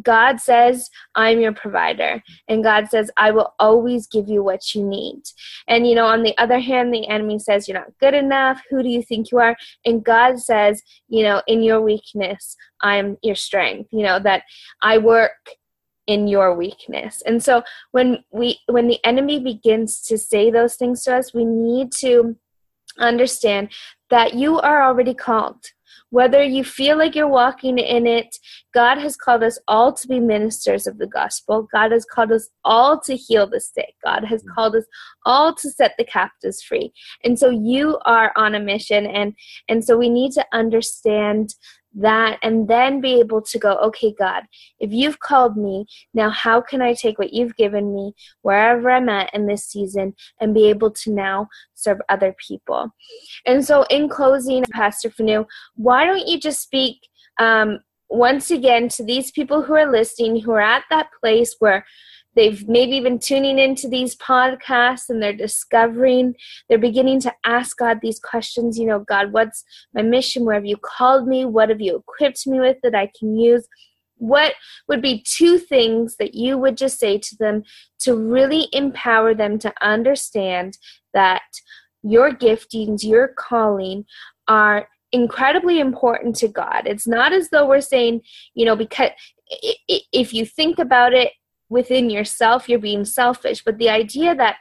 God 0.01 0.39
says, 0.39 0.89
I'm 1.15 1.39
your 1.39 1.53
provider. 1.53 2.21
And 2.47 2.63
God 2.63 2.89
says, 2.89 3.09
I 3.17 3.31
will 3.31 3.53
always 3.59 4.07
give 4.07 4.27
you 4.27 4.43
what 4.43 4.75
you 4.75 4.83
need. 4.83 5.23
And, 5.67 5.87
you 5.87 5.95
know, 5.95 6.05
on 6.05 6.23
the 6.23 6.37
other 6.37 6.59
hand, 6.59 6.93
the 6.93 7.07
enemy 7.07 7.39
says, 7.39 7.67
You're 7.67 7.79
not 7.79 7.97
good 7.99 8.13
enough. 8.13 8.61
Who 8.69 8.83
do 8.83 8.89
you 8.89 9.01
think 9.01 9.31
you 9.31 9.39
are? 9.39 9.55
And 9.85 10.03
God 10.03 10.39
says, 10.39 10.81
You 11.07 11.23
know, 11.23 11.41
in 11.47 11.63
your 11.63 11.81
weakness, 11.81 12.55
I'm 12.81 13.17
your 13.21 13.35
strength. 13.35 13.89
You 13.91 14.03
know, 14.03 14.19
that 14.19 14.43
I 14.81 14.97
work 14.97 15.31
in 16.05 16.27
your 16.27 16.55
weakness. 16.55 17.21
And 17.25 17.43
so 17.43 17.63
when 17.91 18.23
we 18.31 18.59
when 18.67 18.87
the 18.87 19.03
enemy 19.03 19.39
begins 19.39 20.01
to 20.03 20.17
say 20.17 20.49
those 20.49 20.75
things 20.75 21.03
to 21.03 21.15
us, 21.15 21.33
we 21.33 21.45
need 21.45 21.91
to 21.99 22.37
understand 22.97 23.69
that 24.09 24.33
you 24.33 24.59
are 24.59 24.81
already 24.81 25.13
called 25.13 25.71
whether 26.09 26.41
you 26.41 26.63
feel 26.63 26.97
like 26.97 27.15
you're 27.15 27.27
walking 27.27 27.77
in 27.77 28.07
it, 28.07 28.37
God 28.73 28.97
has 28.97 29.15
called 29.15 29.43
us 29.43 29.59
all 29.67 29.93
to 29.93 30.07
be 30.07 30.19
ministers 30.19 30.87
of 30.87 30.97
the 30.97 31.07
gospel. 31.07 31.67
God 31.73 31.91
has 31.91 32.05
called 32.05 32.31
us 32.31 32.49
all 32.63 32.99
to 33.01 33.15
heal 33.15 33.47
the 33.47 33.59
sick. 33.59 33.95
God 34.03 34.23
has 34.23 34.43
mm. 34.43 34.53
called 34.53 34.75
us 34.75 34.85
all 35.25 35.53
to 35.55 35.69
set 35.69 35.95
the 35.97 36.05
captives 36.05 36.61
free. 36.61 36.93
And 37.23 37.37
so 37.37 37.49
you 37.49 37.99
are 38.05 38.31
on 38.35 38.55
a 38.55 38.59
mission 38.59 39.05
and 39.05 39.33
and 39.67 39.83
so 39.83 39.97
we 39.97 40.09
need 40.09 40.31
to 40.33 40.45
understand 40.53 41.55
that 41.97 42.39
and 42.43 42.67
then 42.67 43.01
be 43.01 43.19
able 43.19 43.41
to 43.41 43.59
go, 43.59 43.75
okay, 43.77 44.13
God, 44.17 44.43
if 44.79 44.91
you've 44.91 45.19
called 45.19 45.57
me, 45.57 45.85
now 46.13 46.29
how 46.29 46.61
can 46.61 46.81
I 46.81 46.93
take 46.93 47.17
what 47.17 47.33
you've 47.33 47.55
given 47.55 47.93
me 47.93 48.13
wherever 48.41 48.89
I'm 48.89 49.09
at 49.09 49.33
in 49.33 49.47
this 49.47 49.65
season 49.65 50.15
and 50.39 50.53
be 50.53 50.69
able 50.69 50.91
to 50.91 51.11
now 51.11 51.47
serve 51.73 51.99
other 52.09 52.35
people? 52.47 52.93
And 53.45 53.65
so, 53.65 53.83
in 53.83 54.09
closing, 54.09 54.63
Pastor 54.71 55.09
Fanu, 55.09 55.45
why 55.75 56.05
don't 56.05 56.27
you 56.27 56.39
just 56.39 56.61
speak 56.61 57.07
um, 57.39 57.79
once 58.09 58.51
again 58.51 58.89
to 58.89 59.03
these 59.03 59.31
people 59.31 59.63
who 59.63 59.73
are 59.73 59.91
listening, 59.91 60.41
who 60.41 60.51
are 60.51 60.61
at 60.61 60.83
that 60.89 61.07
place 61.19 61.55
where 61.59 61.85
they've 62.37 62.67
maybe 62.67 63.01
been 63.01 63.19
tuning 63.19 63.59
into 63.59 63.89
these 63.89 64.15
podcasts 64.15 65.09
and 65.09 65.21
they're 65.21 65.33
discovering 65.33 66.35
they're 66.69 66.77
beginning 66.77 67.19
to 67.19 67.33
ask 67.45 67.77
god 67.77 67.99
these 68.01 68.19
questions 68.19 68.77
you 68.77 68.85
know 68.85 68.99
god 68.99 69.33
what's 69.33 69.63
my 69.93 70.01
mission? 70.01 70.45
Where 70.45 70.55
have 70.55 70.65
you 70.65 70.77
called 70.77 71.27
me? 71.27 71.45
What 71.45 71.69
have 71.69 71.81
you 71.81 71.97
equipped 71.97 72.47
me 72.47 72.59
with 72.59 72.77
that 72.83 72.95
i 72.95 73.09
can 73.17 73.37
use? 73.37 73.67
What 74.19 74.53
would 74.87 75.01
be 75.01 75.23
two 75.27 75.59
things 75.59 76.15
that 76.17 76.33
you 76.33 76.57
would 76.57 76.75
just 76.77 76.99
say 76.99 77.19
to 77.19 77.35
them 77.37 77.63
to 77.99 78.15
really 78.15 78.67
empower 78.71 79.35
them 79.35 79.59
to 79.59 79.73
understand 79.81 80.77
that 81.13 81.43
your 82.03 82.31
giftings 82.31 83.03
your 83.03 83.27
calling 83.27 84.05
are 84.47 84.87
incredibly 85.11 85.79
important 85.79 86.35
to 86.37 86.47
God. 86.47 86.83
It's 86.85 87.07
not 87.07 87.31
as 87.31 87.49
though 87.49 87.67
we're 87.67 87.81
saying, 87.81 88.21
you 88.55 88.65
know, 88.65 88.75
because 88.75 89.11
if 90.13 90.33
you 90.33 90.45
think 90.45 90.79
about 90.79 91.13
it, 91.13 91.31
within 91.69 92.09
yourself, 92.09 92.69
you're 92.69 92.79
being 92.79 93.05
selfish. 93.05 93.63
But 93.63 93.77
the 93.77 93.89
idea 93.89 94.35
that 94.35 94.57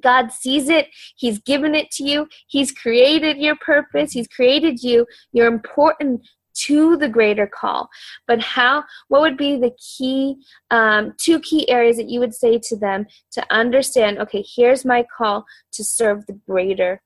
God 0.00 0.32
sees 0.32 0.68
it, 0.68 0.88
He's 1.16 1.38
given 1.38 1.74
it 1.74 1.90
to 1.92 2.04
you, 2.04 2.28
He's 2.46 2.72
created 2.72 3.38
your 3.38 3.56
purpose, 3.56 4.12
He's 4.12 4.28
created 4.28 4.82
you, 4.82 5.06
you're 5.32 5.48
important 5.48 6.26
to 6.52 6.96
the 6.96 7.08
greater 7.08 7.46
call 7.46 7.88
but 8.26 8.40
how 8.40 8.82
what 9.08 9.20
would 9.20 9.36
be 9.36 9.56
the 9.56 9.70
key 9.78 10.36
um, 10.70 11.14
two 11.16 11.38
key 11.40 11.68
areas 11.70 11.96
that 11.96 12.10
you 12.10 12.18
would 12.18 12.34
say 12.34 12.58
to 12.58 12.76
them 12.76 13.06
to 13.30 13.44
understand 13.50 14.18
okay 14.18 14.44
here's 14.56 14.84
my 14.84 15.04
call 15.16 15.44
to 15.72 15.84
serve 15.84 16.26
the 16.26 16.38
greater 16.46 17.00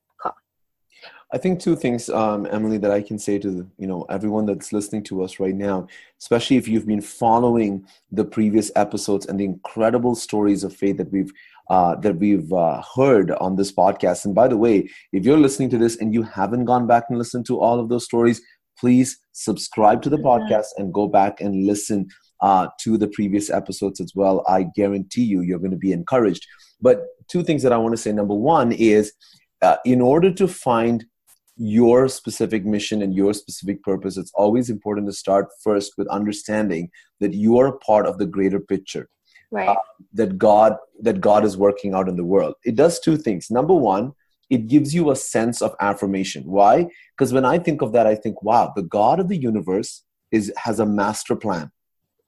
I 1.33 1.37
think 1.37 1.59
two 1.59 1.75
things, 1.75 2.07
um, 2.09 2.47
Emily, 2.51 2.77
that 2.77 2.91
I 2.91 3.01
can 3.01 3.17
say 3.17 3.39
to 3.39 3.69
you 3.77 3.87
know 3.87 4.03
everyone 4.09 4.45
that's 4.45 4.71
listening 4.71 5.03
to 5.05 5.23
us 5.23 5.39
right 5.39 5.55
now, 5.55 5.87
especially 6.21 6.57
if 6.57 6.67
you've 6.67 6.87
been 6.87 7.01
following 7.01 7.85
the 8.11 8.23
previous 8.23 8.71
episodes 8.75 9.25
and 9.25 9.39
the 9.39 9.45
incredible 9.45 10.15
stories 10.15 10.63
of 10.63 10.75
faith 10.75 10.97
that 10.97 11.11
we've 11.11 11.31
uh, 11.69 11.95
that 11.95 12.17
we've 12.17 12.51
uh, 12.53 12.81
heard 12.95 13.31
on 13.31 13.55
this 13.55 13.71
podcast. 13.71 14.25
And 14.25 14.35
by 14.35 14.47
the 14.47 14.57
way, 14.57 14.89
if 15.11 15.25
you're 15.25 15.39
listening 15.39 15.69
to 15.71 15.77
this 15.77 15.97
and 15.97 16.13
you 16.13 16.23
haven't 16.23 16.65
gone 16.65 16.87
back 16.87 17.05
and 17.09 17.17
listened 17.17 17.45
to 17.47 17.59
all 17.59 17.79
of 17.79 17.89
those 17.89 18.05
stories, 18.05 18.41
please 18.77 19.17
subscribe 19.31 20.01
to 20.03 20.09
the 20.09 20.17
podcast 20.17 20.67
and 20.77 20.93
go 20.93 21.07
back 21.07 21.41
and 21.41 21.65
listen 21.65 22.07
uh, 22.41 22.67
to 22.81 22.97
the 22.97 23.07
previous 23.07 23.49
episodes 23.49 23.99
as 23.99 24.13
well. 24.15 24.43
I 24.47 24.67
guarantee 24.75 25.23
you, 25.23 25.41
you're 25.41 25.59
going 25.59 25.71
to 25.71 25.77
be 25.77 25.91
encouraged. 25.91 26.45
But 26.81 27.05
two 27.27 27.43
things 27.43 27.63
that 27.63 27.73
I 27.73 27.77
want 27.77 27.93
to 27.93 28.01
say. 28.01 28.11
Number 28.11 28.35
one 28.35 28.71
is, 28.71 29.13
uh, 29.65 29.77
in 29.85 29.99
order 30.01 30.31
to 30.41 30.47
find 30.47 31.05
your 31.57 32.07
specific 32.19 32.65
mission 32.65 33.01
and 33.01 33.15
your 33.15 33.33
specific 33.33 33.81
purpose, 33.89 34.17
it's 34.17 34.35
always 34.43 34.69
important 34.69 35.07
to 35.07 35.13
start 35.13 35.45
first 35.63 35.93
with 35.97 36.07
understanding 36.19 36.89
that 37.21 37.33
you 37.33 37.57
are 37.59 37.67
a 37.67 37.77
part 37.89 38.05
of 38.05 38.17
the 38.17 38.29
greater 38.35 38.59
picture. 38.59 39.05
Right. 39.51 39.69
Uh, 39.69 39.75
that 40.19 40.37
God 40.37 40.71
that 41.07 41.21
God 41.21 41.45
is 41.45 41.55
working 41.55 41.93
out 41.93 42.09
in 42.09 42.17
the 42.17 42.29
world. 42.33 42.55
It 42.69 42.75
does 42.75 42.99
two 42.99 43.15
things. 43.15 43.51
Number 43.59 43.75
one, 43.93 44.05
it 44.49 44.67
gives 44.73 44.93
you 44.93 45.11
a 45.11 45.15
sense 45.15 45.61
of 45.61 45.75
affirmation. 45.79 46.43
Why? 46.45 46.87
Because 47.13 47.31
when 47.31 47.45
I 47.45 47.57
think 47.59 47.81
of 47.81 47.93
that, 47.93 48.07
I 48.13 48.15
think, 48.15 48.43
wow, 48.43 48.73
the 48.75 48.87
God 48.99 49.19
of 49.19 49.29
the 49.29 49.37
universe 49.37 50.03
is 50.31 50.51
has 50.57 50.79
a 50.79 50.85
master 51.01 51.35
plan, 51.35 51.71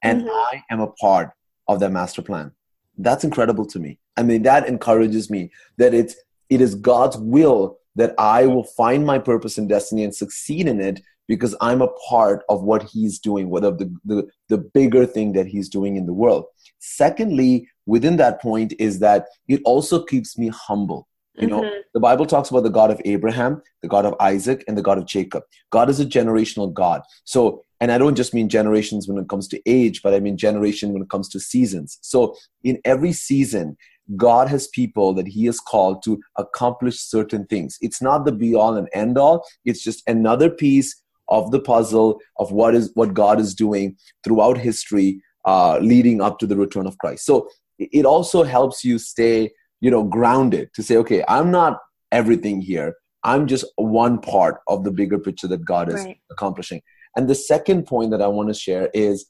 and 0.03 0.21
mm-hmm. 0.21 0.29
I 0.29 0.63
am 0.73 0.79
a 0.79 0.91
part 1.05 1.31
of 1.67 1.79
that 1.81 1.91
master 1.91 2.21
plan. 2.21 2.51
That's 2.97 3.23
incredible 3.23 3.65
to 3.73 3.79
me. 3.79 3.99
I 4.15 4.23
mean, 4.23 4.43
that 4.43 4.67
encourages 4.67 5.29
me 5.29 5.51
that 5.77 5.93
it's 5.93 6.15
it 6.49 6.61
is 6.61 6.75
God's 6.75 7.17
will 7.17 7.77
that 7.95 8.13
I 8.17 8.45
will 8.45 8.63
find 8.63 9.05
my 9.05 9.19
purpose 9.19 9.57
and 9.57 9.67
destiny 9.67 10.03
and 10.03 10.15
succeed 10.15 10.67
in 10.67 10.79
it 10.79 11.01
because 11.27 11.55
I'm 11.59 11.81
a 11.81 11.89
part 12.07 12.43
of 12.47 12.63
what 12.63 12.83
he's 12.83 13.19
doing, 13.19 13.49
whether 13.49 13.71
the, 13.71 13.93
the, 14.05 14.27
the 14.49 14.57
bigger 14.57 15.05
thing 15.05 15.33
that 15.33 15.47
he's 15.47 15.67
doing 15.67 15.97
in 15.97 16.05
the 16.05 16.13
world. 16.13 16.45
Secondly, 16.79 17.67
within 17.85 18.17
that 18.17 18.41
point 18.41 18.73
is 18.79 18.99
that 18.99 19.27
it 19.47 19.61
also 19.65 20.03
keeps 20.03 20.37
me 20.37 20.49
humble. 20.49 21.07
You 21.39 21.45
know, 21.45 21.61
mm-hmm. 21.61 21.81
the 21.93 21.99
Bible 21.99 22.25
talks 22.25 22.49
about 22.49 22.63
the 22.63 22.71
God 22.71 22.89
of 22.89 22.99
Abraham, 23.05 23.61
the 23.83 23.87
God 23.87 24.05
of 24.05 24.15
Isaac, 24.19 24.63
and 24.67 24.75
the 24.75 24.81
God 24.81 24.97
of 24.97 25.05
Jacob. 25.05 25.43
God 25.69 25.87
is 25.87 25.99
a 25.99 26.05
generational 26.05 26.73
God. 26.73 27.03
So, 27.25 27.61
and 27.79 27.91
I 27.91 27.99
don't 27.99 28.15
just 28.15 28.33
mean 28.33 28.49
generations 28.49 29.07
when 29.07 29.19
it 29.19 29.29
comes 29.29 29.47
to 29.49 29.61
age, 29.69 30.01
but 30.01 30.15
I 30.15 30.19
mean 30.19 30.35
generation 30.35 30.93
when 30.93 31.03
it 31.03 31.11
comes 31.11 31.29
to 31.29 31.39
seasons. 31.39 31.99
So, 32.01 32.35
in 32.63 32.79
every 32.85 33.13
season, 33.13 33.77
God 34.15 34.47
has 34.47 34.67
people 34.67 35.13
that 35.15 35.27
He 35.27 35.45
has 35.45 35.59
called 35.59 36.03
to 36.03 36.21
accomplish 36.37 36.99
certain 36.99 37.45
things. 37.45 37.77
It's 37.81 38.01
not 38.01 38.25
the 38.25 38.31
be 38.31 38.55
all 38.55 38.77
and 38.77 38.87
end 38.93 39.17
all, 39.17 39.45
it's 39.65 39.83
just 39.83 40.03
another 40.07 40.49
piece 40.49 41.01
of 41.29 41.51
the 41.51 41.59
puzzle 41.59 42.21
of 42.37 42.51
what 42.51 42.73
is 42.73 42.91
what 42.93 43.13
God 43.13 43.39
is 43.39 43.53
doing 43.53 43.97
throughout 44.23 44.57
history 44.57 45.21
uh, 45.45 45.77
leading 45.79 46.21
up 46.21 46.39
to 46.39 46.47
the 46.47 46.55
return 46.55 46.87
of 46.87 46.97
Christ. 46.97 47.25
So 47.25 47.49
it 47.79 48.05
also 48.05 48.43
helps 48.43 48.83
you 48.83 48.97
stay, 48.97 49.51
you 49.81 49.91
know, 49.91 50.03
grounded 50.03 50.69
to 50.75 50.83
say, 50.83 50.97
okay, 50.97 51.23
I'm 51.27 51.51
not 51.51 51.79
everything 52.11 52.61
here. 52.61 52.95
I'm 53.23 53.47
just 53.47 53.65
one 53.75 54.19
part 54.19 54.61
of 54.67 54.83
the 54.83 54.91
bigger 54.91 55.19
picture 55.19 55.47
that 55.47 55.65
God 55.65 55.89
is 55.89 55.95
right. 55.95 56.17
accomplishing. 56.31 56.81
And 57.15 57.27
the 57.27 57.35
second 57.35 57.85
point 57.85 58.11
that 58.11 58.21
I 58.21 58.27
want 58.27 58.49
to 58.49 58.53
share 58.53 58.89
is 58.93 59.25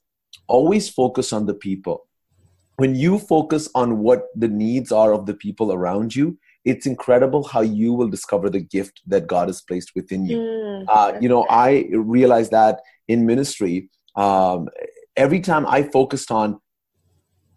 always 0.46 0.88
focus 0.88 1.32
on 1.32 1.46
the 1.46 1.54
people 1.54 2.07
when 2.78 2.94
you 2.94 3.18
focus 3.18 3.68
on 3.74 3.98
what 3.98 4.28
the 4.36 4.46
needs 4.48 4.92
are 4.92 5.12
of 5.12 5.26
the 5.26 5.34
people 5.34 5.72
around 5.72 6.14
you 6.14 6.38
it's 6.64 6.86
incredible 6.86 7.44
how 7.44 7.60
you 7.60 7.92
will 7.92 8.08
discover 8.08 8.48
the 8.48 8.60
gift 8.60 9.02
that 9.06 9.26
god 9.26 9.48
has 9.48 9.60
placed 9.60 9.92
within 9.94 10.24
you. 10.24 10.38
Mm, 10.38 10.84
uh, 10.88 11.12
you 11.20 11.28
know 11.28 11.44
i 11.50 11.86
realized 11.92 12.52
that 12.52 12.80
in 13.08 13.26
ministry 13.26 13.90
um, 14.16 14.68
every 15.16 15.40
time 15.40 15.66
i 15.66 15.82
focused 15.82 16.30
on 16.30 16.60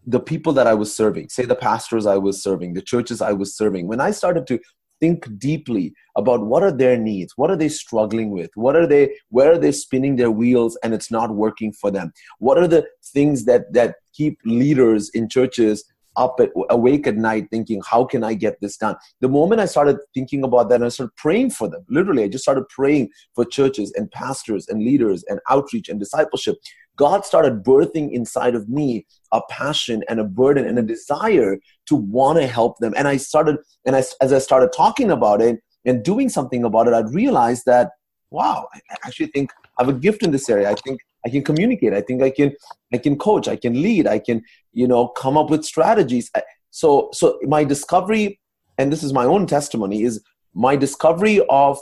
the 0.06 0.20
people 0.20 0.54
that 0.54 0.68
i 0.68 0.74
was 0.74 0.94
serving 0.96 1.30
say 1.30 1.46
the 1.46 1.56
pastors 1.56 2.06
i 2.06 2.18
was 2.18 2.42
serving 2.42 2.74
the 2.74 2.82
churches 2.82 3.22
i 3.22 3.32
was 3.32 3.56
serving 3.56 3.88
when 3.88 4.02
i 4.02 4.12
started 4.12 4.48
to 4.48 4.60
think 5.02 5.28
deeply 5.38 5.94
about 6.16 6.46
what 6.46 6.64
are 6.64 6.72
their 6.72 6.98
needs 6.98 7.34
what 7.36 7.52
are 7.52 7.58
they 7.58 7.68
struggling 7.68 8.30
with 8.30 8.50
what 8.56 8.76
are 8.76 8.88
they 8.88 9.14
where 9.30 9.52
are 9.52 9.58
they 9.58 9.72
spinning 9.72 10.16
their 10.16 10.32
wheels 10.32 10.78
and 10.84 10.94
it's 10.94 11.12
not 11.12 11.32
working 11.36 11.74
for 11.74 11.92
them? 11.92 12.12
What 12.40 12.58
are 12.58 12.68
the 12.68 12.86
things 13.14 13.46
that 13.46 13.74
that 13.74 13.96
keep 14.14 14.40
leaders 14.46 15.10
in 15.14 15.30
churches 15.30 15.84
up 16.18 16.36
at, 16.42 16.50
awake 16.70 17.08
at 17.08 17.16
night 17.16 17.48
thinking 17.50 17.82
how 17.90 18.04
can 18.04 18.24
i 18.24 18.34
get 18.34 18.60
this 18.62 18.78
done? 18.78 18.96
The 19.22 19.30
moment 19.30 19.62
i 19.62 19.66
started 19.66 19.98
thinking 20.14 20.44
about 20.44 20.70
that 20.70 20.84
i 20.84 20.90
started 20.90 21.16
praying 21.16 21.52
for 21.52 21.68
them. 21.70 21.84
Literally 21.90 22.24
i 22.24 22.28
just 22.28 22.44
started 22.44 22.68
praying 22.70 23.10
for 23.36 23.46
churches 23.46 23.94
and 23.96 24.12
pastors 24.12 24.68
and 24.68 24.84
leaders 24.84 25.24
and 25.28 25.40
outreach 25.50 25.90
and 25.90 26.00
discipleship 26.00 26.58
God 26.98 27.26
started 27.26 27.64
birthing 27.64 28.12
inside 28.12 28.56
of 28.56 28.70
me 28.70 29.06
a 29.32 29.42
passion 29.50 30.04
and 30.10 30.20
a 30.20 30.24
burden 30.24 30.66
and 30.66 30.78
a 30.78 30.82
desire 30.82 31.58
to 31.88 31.96
want 31.96 32.40
to 32.40 32.48
help 32.48 32.78
them. 32.80 32.94
And 32.96 33.08
I 33.08 33.18
started, 33.18 33.58
and 33.86 33.96
I, 33.96 34.04
as 34.22 34.34
I 34.34 34.40
started 34.40 34.72
talking 34.76 35.12
about 35.12 35.42
it 35.42 35.60
and 35.86 36.04
doing 36.04 36.30
something 36.30 36.64
about 36.64 36.88
it, 36.88 36.94
I 36.94 37.00
realized 37.00 37.66
that, 37.66 37.92
wow, 38.30 38.68
I 38.74 38.80
actually 39.06 39.28
think 39.28 39.52
I 39.78 39.84
have 39.84 39.96
a 39.96 39.98
gift 39.98 40.24
in 40.24 40.32
this 40.32 40.50
area. 40.50 40.70
I 40.70 40.76
think 40.76 41.00
I 41.26 41.30
can 41.30 41.44
communicate. 41.44 41.94
I 41.94 42.02
think 42.02 42.22
I 42.22 42.30
can 42.30 42.54
I 42.94 42.98
can 42.98 43.18
coach. 43.18 43.48
I 43.48 43.56
can 43.56 43.82
lead. 43.82 44.08
I 44.08 44.20
can 44.20 44.42
you 44.74 44.88
know 44.88 45.08
come 45.10 45.38
up 45.38 45.50
with 45.50 45.64
strategies. 45.64 46.32
So 46.72 47.10
so 47.14 47.40
my 47.44 47.64
discovery, 47.64 48.40
and 48.78 48.92
this 48.92 49.04
is 49.04 49.14
my 49.14 49.26
own 49.26 49.46
testimony, 49.48 50.04
is 50.04 50.24
my 50.54 50.76
discovery 50.76 51.42
of 51.50 51.78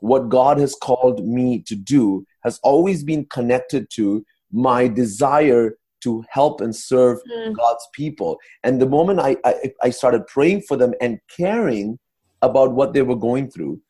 what 0.00 0.28
God 0.28 0.58
has 0.58 0.74
called 0.74 1.24
me 1.24 1.62
to 1.62 1.76
do 1.76 2.26
has 2.42 2.58
always 2.64 3.04
been 3.04 3.24
connected 3.26 3.86
to 3.90 4.24
my 4.52 4.88
desire 4.88 5.76
to 6.02 6.24
help 6.28 6.60
and 6.60 6.74
serve 6.74 7.18
mm. 7.30 7.56
God's 7.56 7.86
people. 7.92 8.38
And 8.64 8.80
the 8.80 8.88
moment 8.88 9.20
I, 9.20 9.36
I, 9.44 9.72
I 9.82 9.90
started 9.90 10.26
praying 10.26 10.62
for 10.62 10.76
them 10.76 10.94
and 11.00 11.18
caring 11.34 11.98
about 12.42 12.72
what 12.72 12.92
they 12.92 13.02
were 13.02 13.16
going 13.16 13.50
through, 13.50 13.80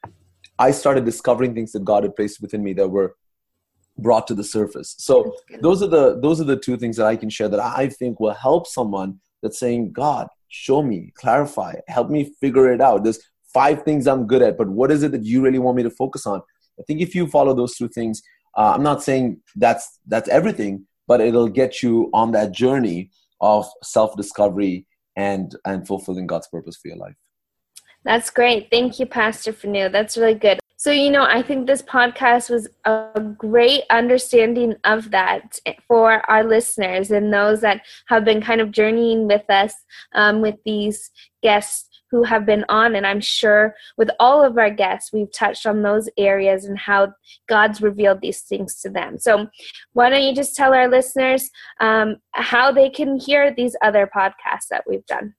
I 0.58 0.70
started 0.70 1.04
discovering 1.04 1.54
things 1.54 1.72
that 1.72 1.84
God 1.84 2.02
had 2.02 2.14
placed 2.14 2.40
within 2.40 2.62
me 2.62 2.74
that 2.74 2.88
were 2.88 3.16
brought 3.98 4.26
to 4.26 4.34
the 4.34 4.44
surface. 4.44 4.94
So 4.98 5.34
those 5.60 5.82
are 5.82 5.86
the 5.86 6.18
those 6.20 6.40
are 6.40 6.44
the 6.44 6.56
two 6.56 6.76
things 6.76 6.96
that 6.96 7.06
I 7.06 7.16
can 7.16 7.30
share 7.30 7.48
that 7.48 7.60
I 7.60 7.88
think 7.88 8.20
will 8.20 8.34
help 8.34 8.66
someone 8.66 9.20
that's 9.42 9.58
saying, 9.58 9.92
God, 9.92 10.28
show 10.48 10.82
me, 10.82 11.12
clarify, 11.14 11.74
help 11.88 12.10
me 12.10 12.32
figure 12.40 12.72
it 12.72 12.80
out. 12.80 13.04
There's 13.04 13.20
five 13.52 13.82
things 13.82 14.06
I'm 14.06 14.26
good 14.26 14.42
at, 14.42 14.56
but 14.56 14.68
what 14.68 14.90
is 14.90 15.02
it 15.02 15.12
that 15.12 15.24
you 15.24 15.42
really 15.42 15.58
want 15.58 15.76
me 15.76 15.82
to 15.82 15.90
focus 15.90 16.26
on? 16.26 16.40
I 16.78 16.82
think 16.86 17.00
if 17.00 17.14
you 17.14 17.26
follow 17.26 17.54
those 17.54 17.76
two 17.76 17.88
things, 17.88 18.22
uh, 18.56 18.72
I'm 18.74 18.82
not 18.82 19.02
saying 19.02 19.40
that's 19.56 19.98
that's 20.06 20.28
everything, 20.28 20.86
but 21.06 21.20
it'll 21.20 21.48
get 21.48 21.82
you 21.82 22.10
on 22.12 22.32
that 22.32 22.52
journey 22.52 23.10
of 23.40 23.66
self-discovery 23.82 24.86
and 25.16 25.54
and 25.64 25.86
fulfilling 25.86 26.26
God's 26.26 26.48
purpose 26.48 26.76
for 26.76 26.88
your 26.88 26.98
life. 26.98 27.14
That's 28.04 28.30
great. 28.30 28.68
Thank 28.70 28.98
you, 28.98 29.06
Pastor 29.06 29.52
Fanu. 29.52 29.88
That's 29.88 30.16
really 30.16 30.34
good. 30.34 30.58
So, 30.76 30.90
you 30.90 31.10
know, 31.10 31.22
I 31.22 31.42
think 31.42 31.68
this 31.68 31.82
podcast 31.82 32.50
was 32.50 32.68
a 32.84 33.20
great 33.38 33.84
understanding 33.90 34.74
of 34.82 35.12
that 35.12 35.60
for 35.86 36.28
our 36.28 36.42
listeners 36.42 37.12
and 37.12 37.32
those 37.32 37.60
that 37.60 37.82
have 38.06 38.24
been 38.24 38.42
kind 38.42 38.60
of 38.60 38.72
journeying 38.72 39.28
with 39.28 39.48
us 39.48 39.74
um, 40.14 40.40
with 40.40 40.56
these 40.64 41.12
guests 41.40 41.91
who 42.12 42.22
have 42.22 42.46
been 42.46 42.64
on. 42.68 42.94
And 42.94 43.04
I'm 43.04 43.20
sure 43.20 43.74
with 43.96 44.10
all 44.20 44.44
of 44.44 44.58
our 44.58 44.70
guests, 44.70 45.12
we've 45.12 45.32
touched 45.32 45.66
on 45.66 45.82
those 45.82 46.08
areas 46.16 46.66
and 46.66 46.78
how 46.78 47.14
God's 47.48 47.80
revealed 47.80 48.20
these 48.20 48.42
things 48.42 48.80
to 48.82 48.90
them. 48.90 49.18
So, 49.18 49.48
why 49.94 50.10
don't 50.10 50.22
you 50.22 50.34
just 50.34 50.54
tell 50.54 50.74
our 50.74 50.88
listeners 50.88 51.50
um, 51.80 52.16
how 52.32 52.70
they 52.70 52.90
can 52.90 53.18
hear 53.18 53.52
these 53.52 53.74
other 53.82 54.08
podcasts 54.14 54.68
that 54.70 54.84
we've 54.86 55.06
done? 55.06 55.34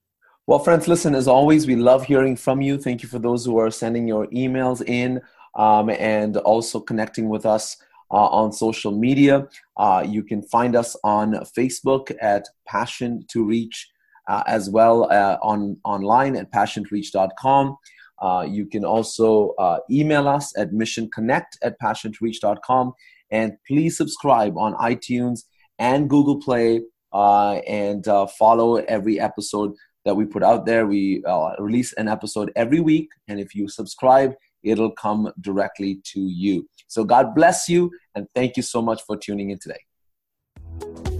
Well, 0.46 0.58
friends, 0.58 0.88
listen, 0.88 1.14
as 1.14 1.28
always, 1.28 1.66
we 1.66 1.76
love 1.76 2.04
hearing 2.04 2.36
from 2.36 2.60
you. 2.60 2.76
Thank 2.76 3.02
you 3.02 3.08
for 3.08 3.18
those 3.18 3.46
who 3.46 3.56
are 3.58 3.70
sending 3.70 4.06
your 4.06 4.26
emails 4.26 4.86
in 4.86 5.22
um, 5.54 5.88
and 5.88 6.36
also 6.38 6.80
connecting 6.80 7.30
with 7.30 7.46
us 7.46 7.76
uh, 8.10 8.26
on 8.26 8.52
social 8.52 8.92
media. 8.92 9.48
Uh, 9.76 10.04
you 10.06 10.22
can 10.22 10.42
find 10.42 10.76
us 10.76 10.96
on 11.02 11.32
Facebook 11.56 12.14
at 12.20 12.46
Passion 12.66 13.24
to 13.30 13.44
Reach, 13.44 13.88
as 14.28 14.70
well 14.70 15.10
uh, 15.10 15.38
on 15.42 15.76
online 15.84 16.36
at 16.36 16.50
passiontoreach.com. 16.52 17.76
Uh, 18.20 18.46
you 18.48 18.66
can 18.66 18.84
also 18.84 19.50
uh, 19.58 19.78
email 19.90 20.28
us 20.28 20.56
at 20.56 20.72
missionconnect 20.72 21.58
at 21.62 21.78
passiontoreach.com. 21.80 22.92
And 23.30 23.52
please 23.66 23.96
subscribe 23.96 24.56
on 24.56 24.74
iTunes 24.74 25.40
and 25.78 26.08
Google 26.08 26.40
Play 26.40 26.82
and 27.12 28.04
follow 28.38 28.76
every 28.76 29.20
episode 29.20 29.72
that 30.04 30.14
we 30.14 30.24
put 30.24 30.42
out 30.42 30.66
there. 30.66 30.86
We 30.86 31.22
release 31.58 31.92
an 31.94 32.08
episode 32.08 32.52
every 32.54 32.80
week. 32.80 33.08
And 33.28 33.40
if 33.40 33.54
you 33.54 33.68
subscribe, 33.68 34.34
it'll 34.64 34.90
come 34.90 35.30
directly 35.40 36.00
to 36.12 36.20
you. 36.20 36.68
So 36.88 37.04
God 37.04 37.34
bless 37.34 37.68
you, 37.68 37.90
and 38.14 38.26
thank 38.34 38.56
you 38.56 38.62
so 38.62 38.82
much 38.82 39.02
for 39.02 39.16
tuning 39.16 39.50
in 39.50 39.58
today. 39.58 41.13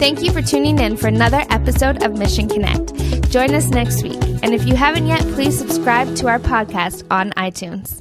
Thank 0.00 0.22
you 0.22 0.32
for 0.32 0.40
tuning 0.40 0.78
in 0.78 0.96
for 0.96 1.08
another 1.08 1.44
episode 1.50 2.02
of 2.02 2.18
Mission 2.18 2.48
Connect. 2.48 2.94
Join 3.28 3.54
us 3.54 3.68
next 3.68 4.02
week. 4.02 4.18
And 4.42 4.54
if 4.54 4.66
you 4.66 4.74
haven't 4.74 5.06
yet, 5.06 5.20
please 5.34 5.58
subscribe 5.58 6.16
to 6.16 6.26
our 6.26 6.38
podcast 6.38 7.06
on 7.10 7.32
iTunes. 7.32 8.00